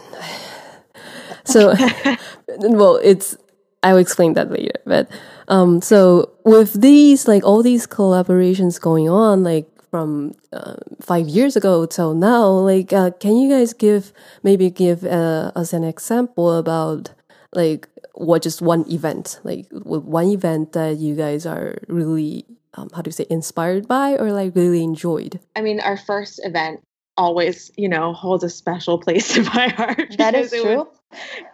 [1.45, 1.73] So,
[2.47, 3.35] well, it's
[3.81, 4.79] I'll explain that later.
[4.85, 5.09] But
[5.47, 11.55] um, so with these, like all these collaborations going on, like from uh, five years
[11.55, 16.57] ago till now, like uh, can you guys give maybe give uh, us an example
[16.57, 17.11] about
[17.53, 23.01] like what just one event like one event that you guys are really um, how
[23.01, 25.39] do you say inspired by or like really enjoyed?
[25.55, 26.81] I mean our first event
[27.17, 30.87] always you know holds a special place in my heart that is true it was,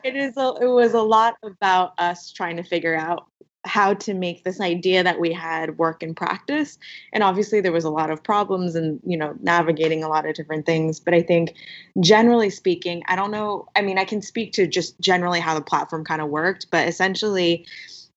[0.04, 3.26] it is a, it was a lot about us trying to figure out
[3.66, 6.78] how to make this idea that we had work in practice.
[7.12, 10.36] And obviously there was a lot of problems and you know navigating a lot of
[10.36, 11.00] different things.
[11.00, 11.54] But i think
[12.00, 15.62] generally speaking i don't know i mean i can speak to just generally how the
[15.62, 17.66] platform kind of worked but essentially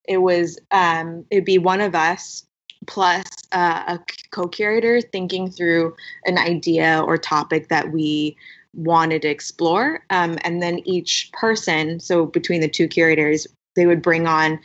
[0.07, 2.45] it was um, it'd be one of us
[2.87, 4.01] plus uh, a
[4.31, 8.37] co-curator thinking through an idea or topic that we
[8.75, 10.05] wanted to explore.
[10.11, 14.59] Um, and then each person so between the two curators they would bring on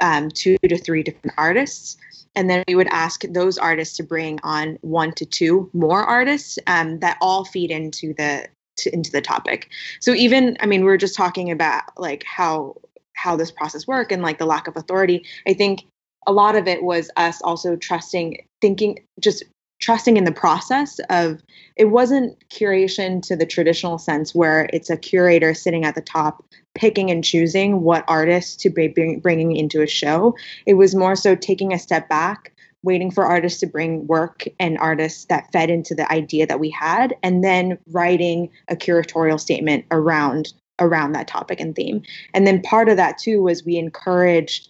[0.00, 1.96] um, two to three different artists.
[2.34, 6.58] And then we would ask those artists to bring on one to two more artists
[6.66, 9.70] um, that all feed into the to, into the topic.
[10.00, 12.76] So even, I mean, we are just talking about like how
[13.14, 15.26] how this process work and like the lack of authority.
[15.46, 15.84] I think
[16.28, 19.42] a lot of it was us also trusting, thinking, just
[19.80, 21.40] trusting in the process of
[21.76, 26.44] it wasn't curation to the traditional sense where it's a curator sitting at the top
[26.78, 30.36] picking and choosing what artists to be bringing into a show.
[30.64, 32.52] It was more so taking a step back
[32.84, 36.70] waiting for artists to bring work and artists that fed into the idea that we
[36.70, 42.00] had and then writing a curatorial statement around around that topic and theme.
[42.34, 44.68] And then part of that too was we encouraged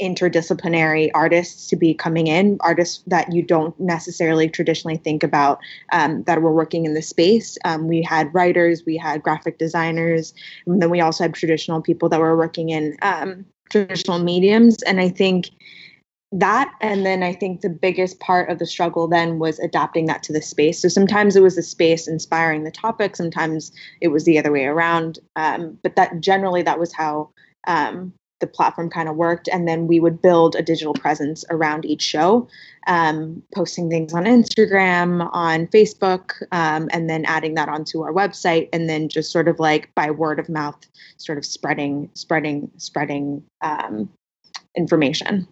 [0.00, 5.58] interdisciplinary artists to be coming in, artists that you don't necessarily traditionally think about
[5.92, 7.56] um, that were working in the space.
[7.64, 10.34] Um, we had writers, we had graphic designers,
[10.66, 14.82] and then we also had traditional people that were working in um, traditional mediums.
[14.82, 15.50] And I think
[16.32, 20.24] that and then i think the biggest part of the struggle then was adapting that
[20.24, 23.70] to the space so sometimes it was the space inspiring the topic sometimes
[24.00, 27.30] it was the other way around um, but that generally that was how
[27.68, 31.84] um, the platform kind of worked and then we would build a digital presence around
[31.84, 32.46] each show
[32.86, 38.68] um, posting things on instagram on facebook um, and then adding that onto our website
[38.72, 40.78] and then just sort of like by word of mouth
[41.16, 44.08] sort of spreading spreading spreading um,
[44.76, 45.48] information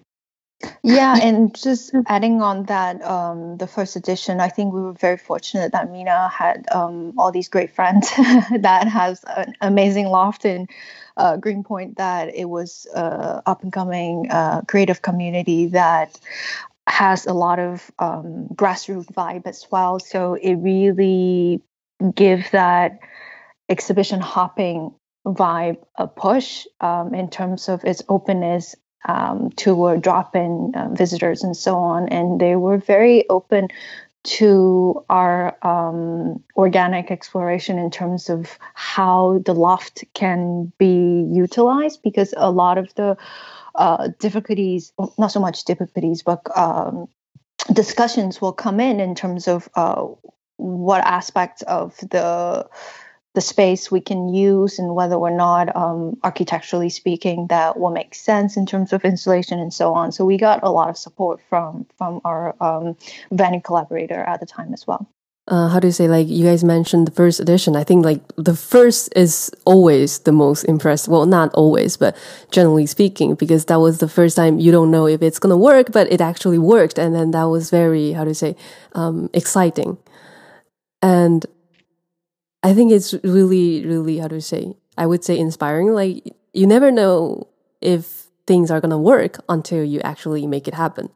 [0.83, 5.17] yeah and just adding on that um, the first edition i think we were very
[5.17, 8.11] fortunate that Minna had um, all these great friends
[8.59, 10.69] that has an amazing loft in
[11.17, 16.19] uh, greenpoint that it was uh, up and coming uh, creative community that
[16.87, 19.99] has a lot of um, grassroots vibe as well.
[19.99, 21.63] So it really
[22.15, 22.99] give that
[23.69, 24.95] exhibition hopping
[25.27, 28.75] vibe a push um, in terms of its openness
[29.07, 32.09] um, to drop in uh, visitors and so on.
[32.09, 33.69] And they were very open
[34.25, 42.33] to our um, organic exploration in terms of how the loft can be utilized because
[42.37, 43.17] a lot of the
[43.75, 47.07] uh, difficulties, not so much difficulties, but um,
[47.73, 50.07] discussions will come in in terms of uh,
[50.57, 52.67] what aspects of the
[53.35, 58.15] the space we can use and whether or not um, architecturally speaking that will make
[58.15, 60.13] sense in terms of installation and so on.
[60.13, 62.97] So we got a lot of support from from our um,
[63.33, 65.09] venue collaborator at the time as well.
[65.47, 67.77] Uh, how do you say like you guys mentioned the first edition.
[67.77, 72.17] I think like the first is always the most impressive well not always but
[72.51, 75.57] generally speaking because that was the first time you don't know if it's going to
[75.57, 76.99] work but it actually worked.
[76.99, 78.57] And then that was very how do you say
[78.93, 79.99] um, exciting.
[81.03, 81.45] And
[82.65, 85.93] I think it's really, really, how to say, I would say inspiring.
[85.93, 87.49] Like, you never know
[87.83, 91.11] if things are going to work until you actually make it happen.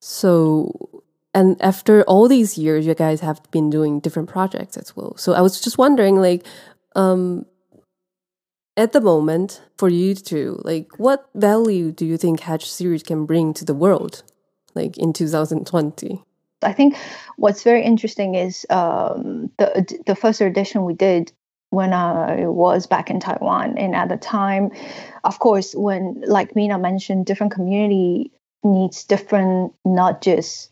[0.00, 1.02] So,
[1.34, 5.16] and after all these years, you guys have been doing different projects as well.
[5.16, 6.46] So, I was just wondering, like,
[6.94, 7.46] um,
[8.76, 13.26] at the moment, for you two, like, what value do you think Hatch series can
[13.26, 14.22] bring to the world,
[14.76, 16.22] like in 2020?
[16.62, 16.96] I think
[17.36, 21.32] what's very interesting is um, the the first edition we did
[21.70, 24.70] when I was back in Taiwan, and at the time,
[25.24, 28.32] of course, when like Minna mentioned, different community
[28.62, 30.70] needs different not just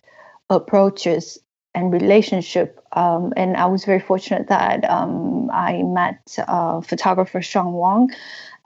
[0.51, 1.39] approaches
[1.75, 2.81] and relationship.
[2.93, 8.11] Um, and I was very fortunate that um, I met uh, photographer Sean Wong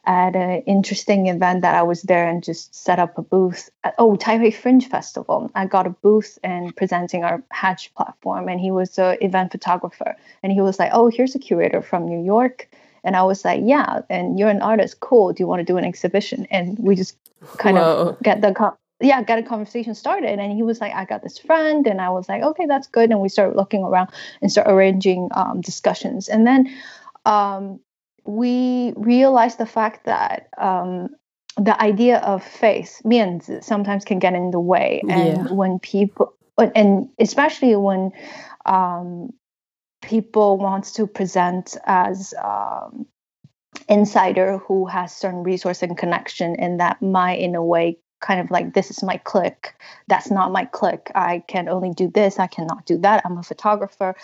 [0.04, 3.70] at an interesting event that I was there and just set up a booth.
[3.84, 5.50] At, oh, Taipei Fringe Festival.
[5.54, 10.16] I got a booth and presenting our Hatch platform, and he was an event photographer.
[10.42, 12.68] And he was like, "Oh, here's a curator from New York."
[13.04, 15.00] And I was like, "Yeah, and you're an artist.
[15.00, 15.32] Cool.
[15.32, 17.16] Do you want to do an exhibition?" And we just
[17.58, 18.08] kind Whoa.
[18.08, 20.38] of get the yeah, got a conversation started.
[20.38, 21.86] And he was like, I got this friend.
[21.88, 23.10] And I was like, okay, that's good.
[23.10, 26.28] And we started looking around and start arranging um, discussions.
[26.28, 26.72] And then
[27.26, 27.80] um,
[28.24, 31.08] we realize the fact that um,
[31.56, 35.52] the idea of face, means sometimes can get in the way and yeah.
[35.52, 36.34] when people
[36.74, 38.12] and especially when
[38.66, 39.30] um,
[40.02, 43.06] people wants to present as um,
[43.88, 48.50] insider who has certain resource and connection and that might in a way kind of
[48.50, 49.74] like this is my click
[50.08, 52.38] that's not my click i can only do this.
[52.38, 53.22] I cannot do that.
[53.24, 54.14] I'm a photographer.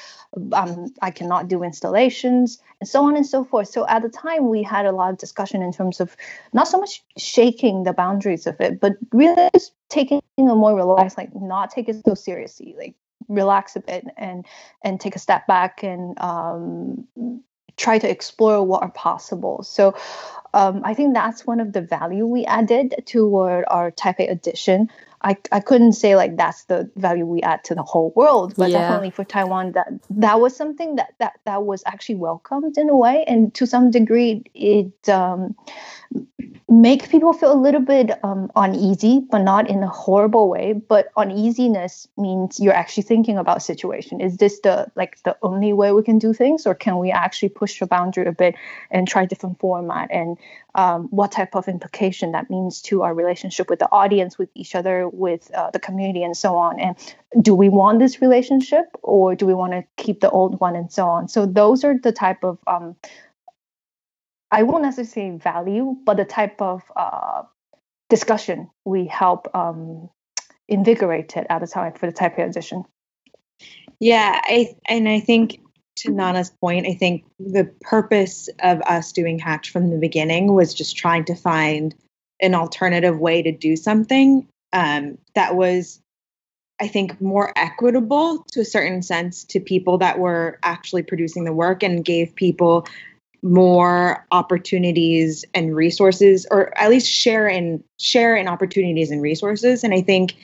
[0.53, 3.69] Um, i cannot do installations and so on and so forth.
[3.69, 6.17] So at the time we had a lot of discussion in terms of
[6.53, 9.51] not so much shaking the boundaries of it but really
[9.89, 12.95] taking a more relaxed like not take it so seriously like
[13.29, 14.47] relax a bit and
[14.85, 17.07] and take a step back and um,
[17.79, 19.95] try to explore what are possible so
[20.55, 24.91] um, I think that's one of the value we added toward our Taipei edition.
[25.23, 28.71] I, I couldn't say like that's the value we add to the whole world, but
[28.71, 28.79] yeah.
[28.79, 32.97] definitely for Taiwan that that was something that that that was actually welcomed in a
[32.97, 35.57] way, and to some degree it um,
[36.69, 40.73] make people feel a little bit um, uneasy, but not in a horrible way.
[40.73, 44.21] But uneasiness means you're actually thinking about situation.
[44.21, 47.49] Is this the like the only way we can do things, or can we actually
[47.49, 48.55] push the boundary a bit
[48.91, 50.39] and try different format and
[50.75, 54.75] um, what type of implication that means to our relationship with the audience, with each
[54.75, 56.79] other, with uh, the community, and so on.
[56.79, 56.97] And
[57.41, 60.93] do we want this relationship, or do we want to keep the old one, and
[60.93, 61.29] so on?
[61.29, 62.97] So those are the type of um,
[64.51, 67.43] I won't necessarily say value, but the type of uh,
[68.09, 70.09] discussion we help um,
[70.69, 72.85] invigorate it at the time for the type of edition.
[74.01, 75.61] Yeah, I and I think
[76.03, 80.75] to Nana's point, I think the purpose of us doing Hatch from the beginning was
[80.75, 81.95] just trying to find
[82.41, 86.01] an alternative way to do something um, that was
[86.81, 91.53] I think more equitable to a certain sense to people that were actually producing the
[91.53, 92.87] work and gave people
[93.43, 99.83] more opportunities and resources or at least share in share in opportunities and resources.
[99.83, 100.37] And i think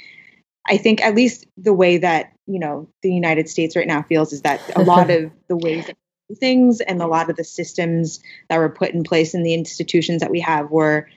[0.67, 4.33] i think at least the way that you know the united states right now feels
[4.33, 5.97] is that a lot of the ways that
[6.41, 10.21] things and a lot of the systems that were put in place in the institutions
[10.21, 11.09] that we have were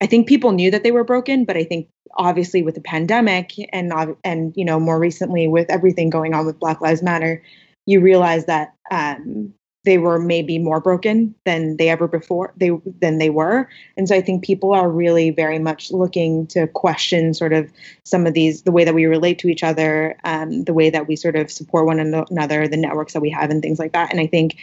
[0.00, 3.52] i think people knew that they were broken but i think obviously with the pandemic
[3.72, 3.92] and
[4.24, 7.42] and you know more recently with everything going on with black lives matter
[7.86, 9.52] you realize that um,
[9.84, 12.70] they were maybe more broken than they ever before they
[13.00, 17.32] than they were and so i think people are really very much looking to question
[17.34, 17.70] sort of
[18.04, 21.06] some of these the way that we relate to each other um, the way that
[21.06, 24.10] we sort of support one another the networks that we have and things like that
[24.10, 24.56] and i think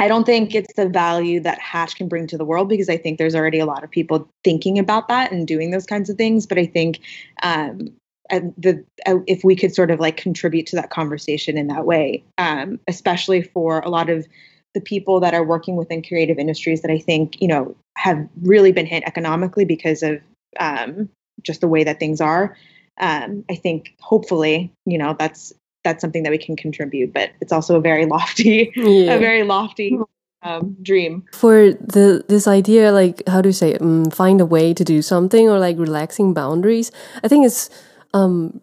[0.00, 2.96] I don't think it's the value that Hatch can bring to the world because I
[2.96, 6.16] think there's already a lot of people thinking about that and doing those kinds of
[6.16, 6.44] things.
[6.44, 6.98] But I think
[7.44, 7.94] um,
[8.40, 12.24] the uh, if we could sort of like contribute to that conversation in that way,
[12.38, 14.26] um, especially for a lot of
[14.74, 18.72] the people that are working within creative industries that I think you know have really
[18.72, 20.20] been hit economically because of
[20.58, 21.08] um,
[21.42, 22.56] just the way that things are.
[22.98, 25.52] Um, I think hopefully you know that's
[25.84, 29.14] that's something that we can contribute, but it's also a very lofty, yeah.
[29.14, 29.98] a very lofty
[30.42, 34.74] um, dream for the this idea like how do you say um, find a way
[34.74, 36.90] to do something or like relaxing boundaries
[37.22, 37.70] i think it's
[38.14, 38.60] um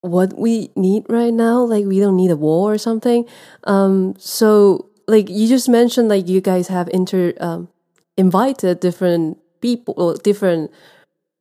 [0.00, 3.24] what we need right now like we don't need a war or something.
[3.64, 7.68] Um so like you just mentioned like you guys have inter um
[8.16, 10.70] invited different people or different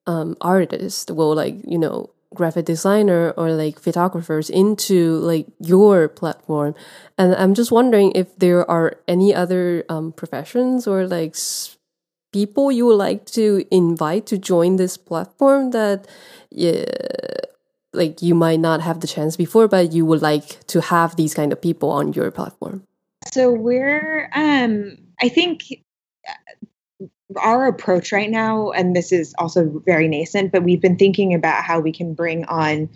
[0.07, 6.75] um artists well like you know graphic designer or like photographers into like your platform.
[7.17, 11.35] And i'm just wondering if there are any other um professions or like
[12.33, 16.07] people you would like to invite to join this platform that
[16.51, 16.85] yeah,
[17.93, 21.33] like you might not have the chance before but you would like to have these
[21.33, 22.85] kind of people on your platform.
[23.31, 25.61] So we're um i think
[26.27, 27.05] uh,
[27.37, 31.63] our approach right now and this is also very nascent but we've been thinking about
[31.63, 32.89] how we can bring on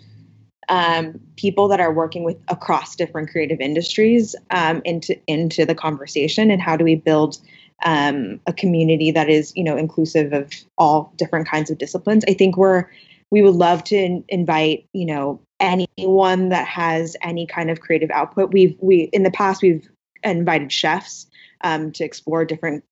[0.68, 6.50] um, people that are working with across different creative industries um, into into the conversation
[6.50, 7.38] and how do we build
[7.84, 12.24] um, a community that is you know inclusive of all different kinds of disciplines.
[12.28, 12.86] I think we're
[13.30, 18.10] we would love to in, invite you know anyone that has any kind of creative
[18.10, 18.52] output.
[18.52, 19.88] We've we in the past we've
[20.22, 21.26] invited chefs
[21.62, 22.84] um, to explore different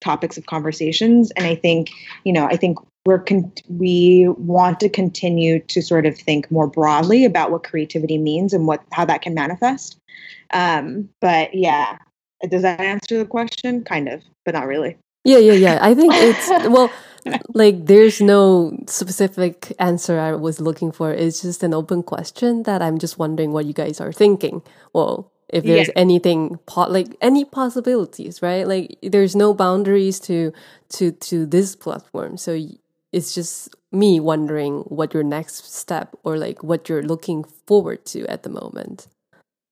[0.00, 1.30] topics of conversations.
[1.32, 1.90] And i think
[2.24, 6.66] you know i think we're con- we want to continue to sort of think more
[6.66, 9.96] broadly about what creativity means and what how that can manifest.
[10.52, 11.98] Um, but yeah.
[12.48, 13.84] Does that answer the question?
[13.84, 14.96] Kind of but not really.
[15.24, 15.78] Yeah yeah yeah.
[15.80, 16.90] I think it's well
[17.54, 21.12] like there's no specific answer I was looking for.
[21.12, 24.62] It's just an open question that I'm just wondering what you guys are thinking.
[24.92, 25.94] Well, if there's yeah.
[25.96, 28.66] anything like any possibilities, right?
[28.66, 30.52] Like there's no boundaries to
[30.90, 32.38] to to this platform.
[32.38, 32.58] So
[33.12, 38.26] it's just me wondering what your next step or like what you're looking forward to
[38.26, 39.06] at the moment.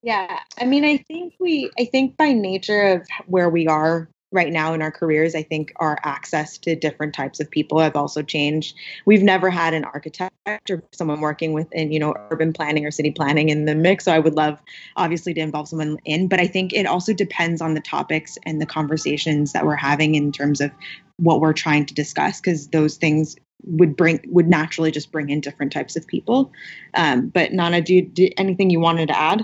[0.02, 4.52] Yeah, I mean, I think we, I think by nature of where we are right
[4.52, 8.22] now in our careers, I think our access to different types of people have also
[8.22, 8.76] changed.
[9.04, 13.10] We've never had an architect or someone working within, you know, urban planning or city
[13.10, 14.04] planning in the mix.
[14.04, 14.60] So I would love,
[14.96, 18.60] obviously, to involve someone in, but I think it also depends on the topics and
[18.60, 20.70] the conversations that we're having in terms of
[21.16, 25.40] what we're trying to discuss, because those things would bring would naturally just bring in
[25.40, 26.50] different types of people.
[26.94, 29.42] Um, but Nana, do, you, do anything you wanted to add?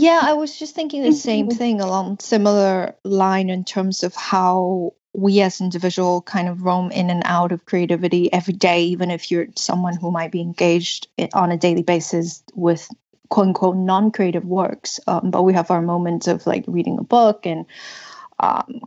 [0.00, 4.94] Yeah, I was just thinking the same thing along similar line in terms of how
[5.12, 9.28] we as individual kind of roam in and out of creativity every day, even if
[9.28, 12.88] you're someone who might be engaged on a daily basis with
[13.28, 15.00] quote unquote non-creative works.
[15.08, 17.66] Um, but we have our moments of like reading a book and
[18.38, 18.82] um,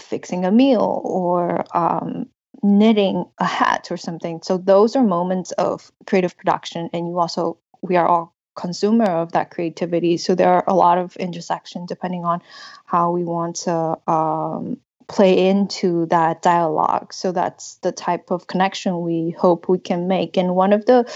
[0.00, 2.26] fixing a meal or um,
[2.62, 4.42] knitting a hat or something.
[4.44, 9.32] So those are moments of creative production, and you also we are all consumer of
[9.32, 10.16] that creativity.
[10.16, 12.42] So there are a lot of intersection depending on
[12.84, 14.78] how we want to um,
[15.08, 17.12] play into that dialogue.
[17.12, 20.36] So that's the type of connection we hope we can make.
[20.36, 21.10] And one of the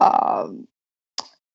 [0.00, 0.48] uh,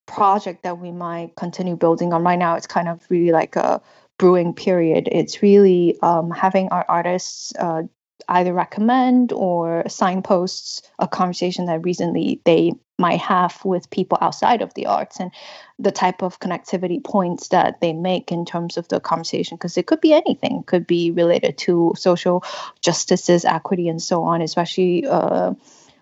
[0.05, 3.81] project that we might continue building on right now, it's kind of really like a
[4.17, 5.07] brewing period.
[5.11, 7.83] It's really um, having our artists uh,
[8.29, 14.73] either recommend or signposts a conversation that recently they might have with people outside of
[14.73, 15.31] the arts and
[15.79, 19.87] the type of connectivity points that they make in terms of the conversation because it
[19.87, 20.59] could be anything.
[20.59, 22.43] It could be related to social
[22.81, 25.53] justices equity and so on especially uh,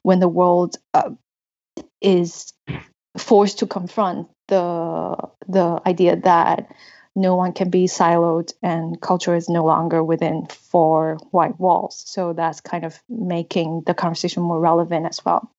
[0.02, 1.12] when the world uh,
[2.02, 2.54] is
[3.18, 5.16] forced to confront the
[5.48, 6.72] the idea that
[7.18, 12.04] no one can be siloed and culture is no longer within four white walls.
[12.06, 15.52] So that's kind of making the conversation more relevant as well.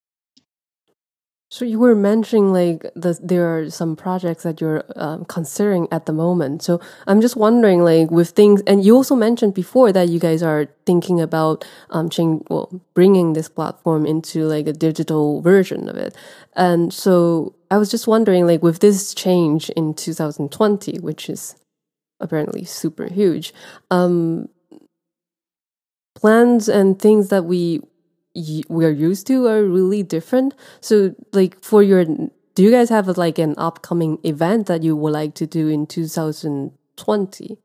[1.50, 6.04] So you were mentioning like the, there are some projects that you're um, considering at
[6.04, 6.62] the moment.
[6.62, 10.42] So I'm just wondering, like with things, and you also mentioned before that you guys
[10.42, 15.96] are thinking about um, change, well, bringing this platform into like a digital version of
[15.96, 16.14] it.
[16.54, 21.56] And so I was just wondering, like with this change in 2020, which is
[22.20, 23.54] apparently super huge,
[23.90, 24.50] um,
[26.14, 27.80] plans and things that we
[28.68, 30.54] we are used to are really different.
[30.80, 34.96] So, like for your, do you guys have a, like an upcoming event that you
[34.96, 37.58] would like to do in 2020,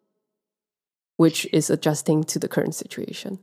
[1.18, 3.40] which is adjusting to the current situation?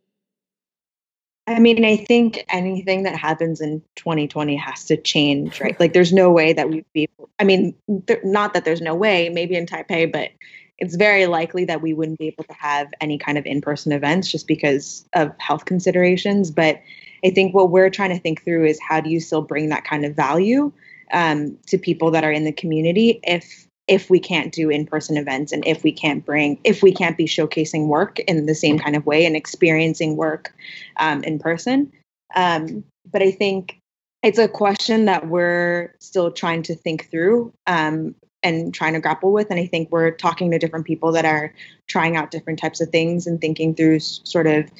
[1.47, 5.79] I mean, I think anything that happens in 2020 has to change, right?
[5.81, 7.09] Like, there's no way that we'd be.
[7.39, 7.75] I mean,
[8.07, 10.31] th- not that there's no way, maybe in Taipei, but
[10.79, 14.31] it's very likely that we wouldn't be able to have any kind of in-person events
[14.31, 16.51] just because of health considerations.
[16.51, 16.81] But
[17.25, 19.85] I think what we're trying to think through is how do you still bring that
[19.85, 20.73] kind of value
[21.13, 25.51] um, to people that are in the community if if we can't do in-person events
[25.51, 28.95] and if we can't bring if we can't be showcasing work in the same kind
[28.95, 30.55] of way and experiencing work
[30.99, 31.93] um, in person.
[32.37, 33.81] Um, but i think
[34.23, 39.33] it's a question that we're still trying to think through um, and trying to grapple
[39.33, 39.51] with.
[39.51, 41.53] And I think we're talking to different people that are
[41.87, 44.71] trying out different types of things and thinking through sort of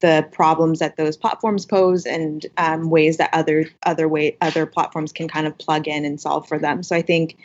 [0.00, 5.12] the problems that those platforms pose and um, ways that other other way other platforms
[5.12, 6.82] can kind of plug in and solve for them.
[6.82, 7.36] So I think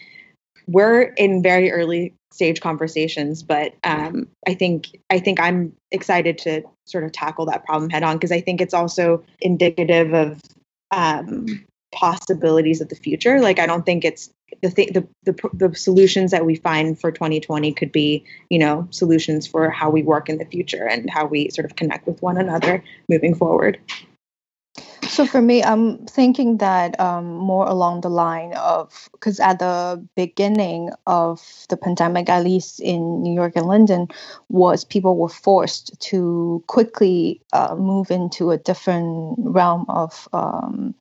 [0.68, 6.64] we're in very early stage conversations, but um, I think I think I'm excited to
[6.86, 10.42] sort of tackle that problem head on because I think it's also indicative of
[10.92, 11.66] um,
[11.96, 13.40] possibilities of the future.
[13.40, 14.30] Like I don't think it's
[14.62, 18.88] the, th- the the the solutions that we find for 2020 could be you know
[18.92, 22.22] solutions for how we work in the future and how we sort of connect with
[22.22, 23.80] one another moving forward
[25.08, 30.06] so for me i'm thinking that um, more along the line of because at the
[30.16, 34.08] beginning of the pandemic at least in new york and london
[34.50, 40.94] was people were forced to quickly uh, move into a different realm of um,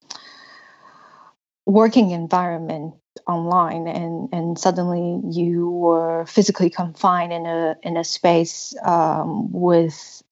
[1.66, 2.94] working environment
[3.28, 10.22] online and and suddenly you were physically confined in a in a space um, with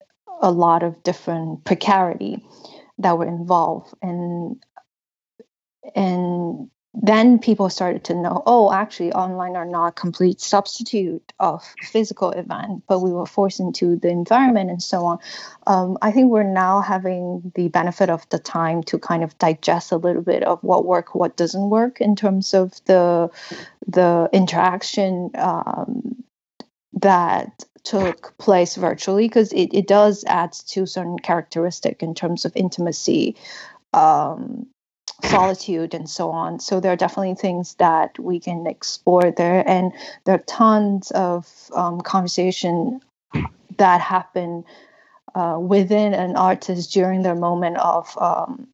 [0.41, 2.45] a lot of different precarity
[2.99, 3.93] that were involved.
[4.01, 4.61] And
[5.95, 11.63] and then people started to know oh actually online are not a complete substitute of
[11.81, 15.19] physical event but we were forced into the environment and so on.
[15.65, 19.91] Um, i think we're now having the benefit of the time to kind of digest
[19.91, 23.29] a little bit of what work what doesn't work in terms of the
[23.87, 26.23] the interaction um,
[26.93, 32.53] that took place virtually because it, it does add to certain characteristic in terms of
[32.55, 33.35] intimacy
[33.93, 34.65] um,
[35.23, 36.59] solitude and so on.
[36.59, 39.91] So there are definitely things that we can explore there, and
[40.25, 43.01] there are tons of um, conversation
[43.77, 44.63] that happen
[45.35, 48.67] uh, within an artist during their moment of um,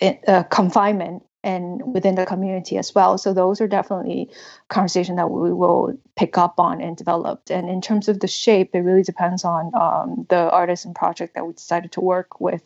[0.00, 3.16] uh, confinement and within the community as well.
[3.16, 4.28] So those are definitely
[4.68, 7.42] conversation that we will pick up on and develop.
[7.50, 11.34] And in terms of the shape, it really depends on um, the artist and project
[11.34, 12.62] that we decided to work with.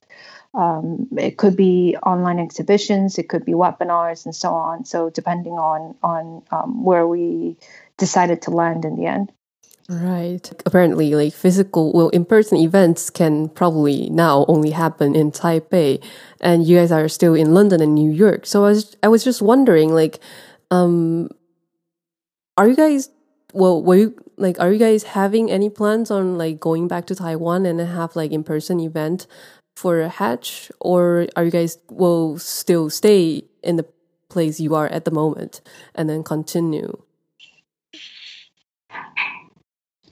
[0.54, 4.84] Um, it could be online exhibitions, it could be webinars, and so on.
[4.84, 7.56] So depending on on um, where we
[7.96, 9.32] decided to land in the end.
[9.88, 10.50] Right.
[10.64, 16.02] Apparently, like physical, well, in-person events can probably now only happen in Taipei,
[16.40, 18.46] and you guys are still in London and New York.
[18.46, 20.20] So I was, I was just wondering, like,
[20.70, 21.28] um,
[22.56, 23.10] are you guys,
[23.52, 27.14] well, were you like, are you guys having any plans on like going back to
[27.14, 29.26] Taiwan and have like in-person event
[29.76, 33.86] for a hatch or are you guys will still stay in the
[34.28, 35.60] place you are at the moment
[35.94, 37.02] and then continue?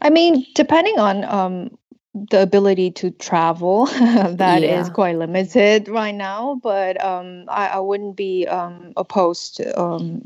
[0.00, 1.78] I mean depending on um
[2.12, 4.80] the ability to travel that yeah.
[4.80, 10.20] is quite limited right now but um, I, I, wouldn't be um, opposed um,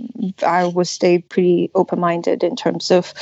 [0.47, 3.13] i would stay pretty open-minded in terms of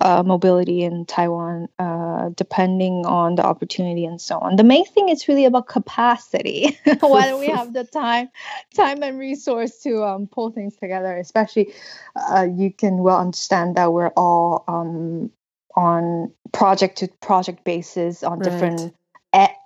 [0.00, 4.56] uh, mobility in taiwan uh, depending on the opportunity and so on.
[4.56, 6.78] The main thing is really about capacity.
[7.02, 8.28] Whether we have the time
[8.74, 11.16] time and resource to um, pull things together?
[11.16, 11.72] Especially
[12.16, 15.30] uh, you can well understand that we're all um,
[15.76, 18.50] on project to project basis on right.
[18.50, 18.94] different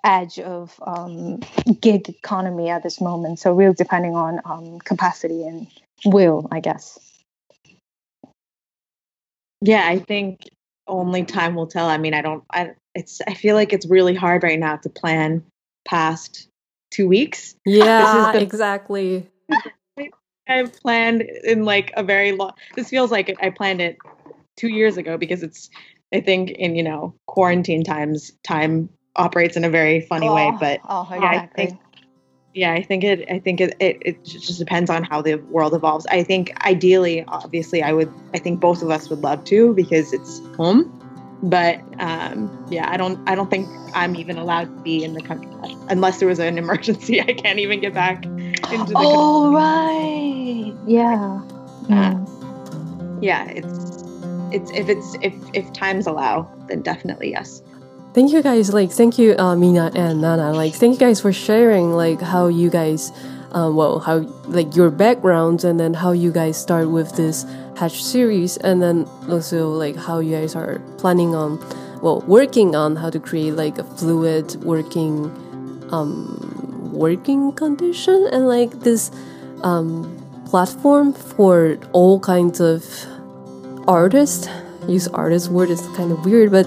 [0.05, 1.41] edge of um,
[1.81, 3.39] gig economy at this moment.
[3.39, 5.67] So really depending on um, capacity and
[6.05, 6.99] will, I guess.
[9.61, 10.43] Yeah, I think
[10.87, 11.89] only time will tell.
[11.89, 12.45] I mean, I don't.
[12.53, 13.21] I it's.
[13.27, 15.43] I feel like it's really hard right now to plan
[15.87, 16.49] past
[16.91, 17.55] two weeks.
[17.67, 19.29] Yeah, the, exactly.
[20.49, 22.53] I've planned in like a very long.
[22.77, 23.97] This feels like I planned it
[24.57, 25.71] two years ago because it's.
[26.13, 30.53] I think in you know quarantine times, time operates in a very funny oh, way.
[30.59, 31.21] But oh, exactly.
[31.23, 31.81] yeah, I think,
[32.55, 33.31] yeah, I think it.
[33.31, 33.99] I think it, it.
[34.01, 36.07] It just depends on how the world evolves.
[36.07, 38.13] I think ideally, obviously, I would.
[38.35, 40.93] I think both of us would love to because it's home.
[41.43, 43.29] But um, yeah, I don't.
[43.29, 45.51] I don't think I'm even allowed to be in the country
[45.89, 47.21] unless there was an emergency.
[47.29, 48.95] I can't even get back into the.
[48.97, 50.75] Oh right.
[50.87, 51.43] Yeah.
[51.91, 53.49] Uh, yeah.
[53.49, 53.86] It's.
[54.53, 57.63] It's if it's if if times allow, then definitely yes.
[58.15, 60.53] Thank you guys like thank you uh, Minna and nana.
[60.53, 63.13] Like thank you guys for sharing like how you guys
[63.53, 64.19] um, well how
[64.49, 67.45] like your backgrounds and then how you guys start with this
[67.77, 71.59] hatch series and then also like how you guys are planning on
[72.03, 75.31] well working on how to create like a fluid working
[75.91, 79.11] um working condition and like this
[79.63, 80.05] um
[80.47, 82.85] platform for all kinds of
[83.88, 84.48] artists
[84.88, 86.66] use artist word is kind of weird but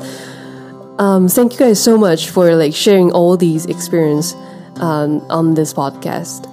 [0.98, 4.34] um, thank you guys so much for like sharing all these experience
[4.80, 6.46] um, on this podcast.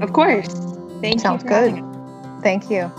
[0.00, 0.48] Of course.
[1.00, 1.48] Thank Sounds you.
[1.48, 1.82] good.
[2.42, 2.90] Thank you.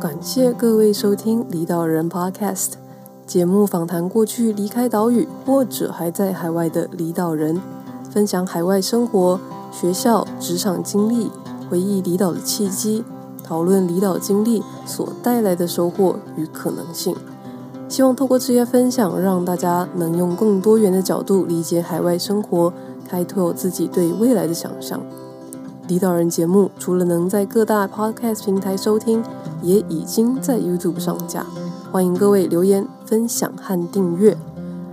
[0.00, 2.72] 感谢各位收听离岛人 Podcast
[3.26, 7.60] 节目，访谈过去离开岛屿或者还在海外的离岛人，
[8.10, 9.40] 分享海外生活、
[9.72, 11.30] 学校、职场经历，
[11.70, 13.04] 回忆离岛的契机，
[13.49, 17.15] 讨论离岛经历所带来的收获与可能性。
[17.87, 22.71] 希望透过这些分享，让大家能用更多元的角度理解海外生活，
[23.07, 25.01] 开拓自己对未来的想象。
[25.87, 29.23] 离岛人节目除了能在各大 Podcast 平台收听，
[29.63, 31.43] 也已经在 YouTube 上架。
[31.91, 34.37] 欢迎各位留言、分享和订阅。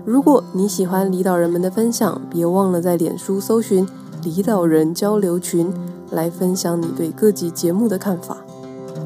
[0.07, 3.87] 如果你喜欢离岛人们的分享，别忘了在脸书搜寻
[4.25, 5.71] “离岛人交流群”
[6.11, 8.39] 来分享你对各集节目的看法。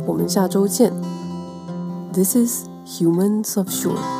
[0.06, 0.92] 我们下周见。
[2.12, 4.19] This is Humans Offshore.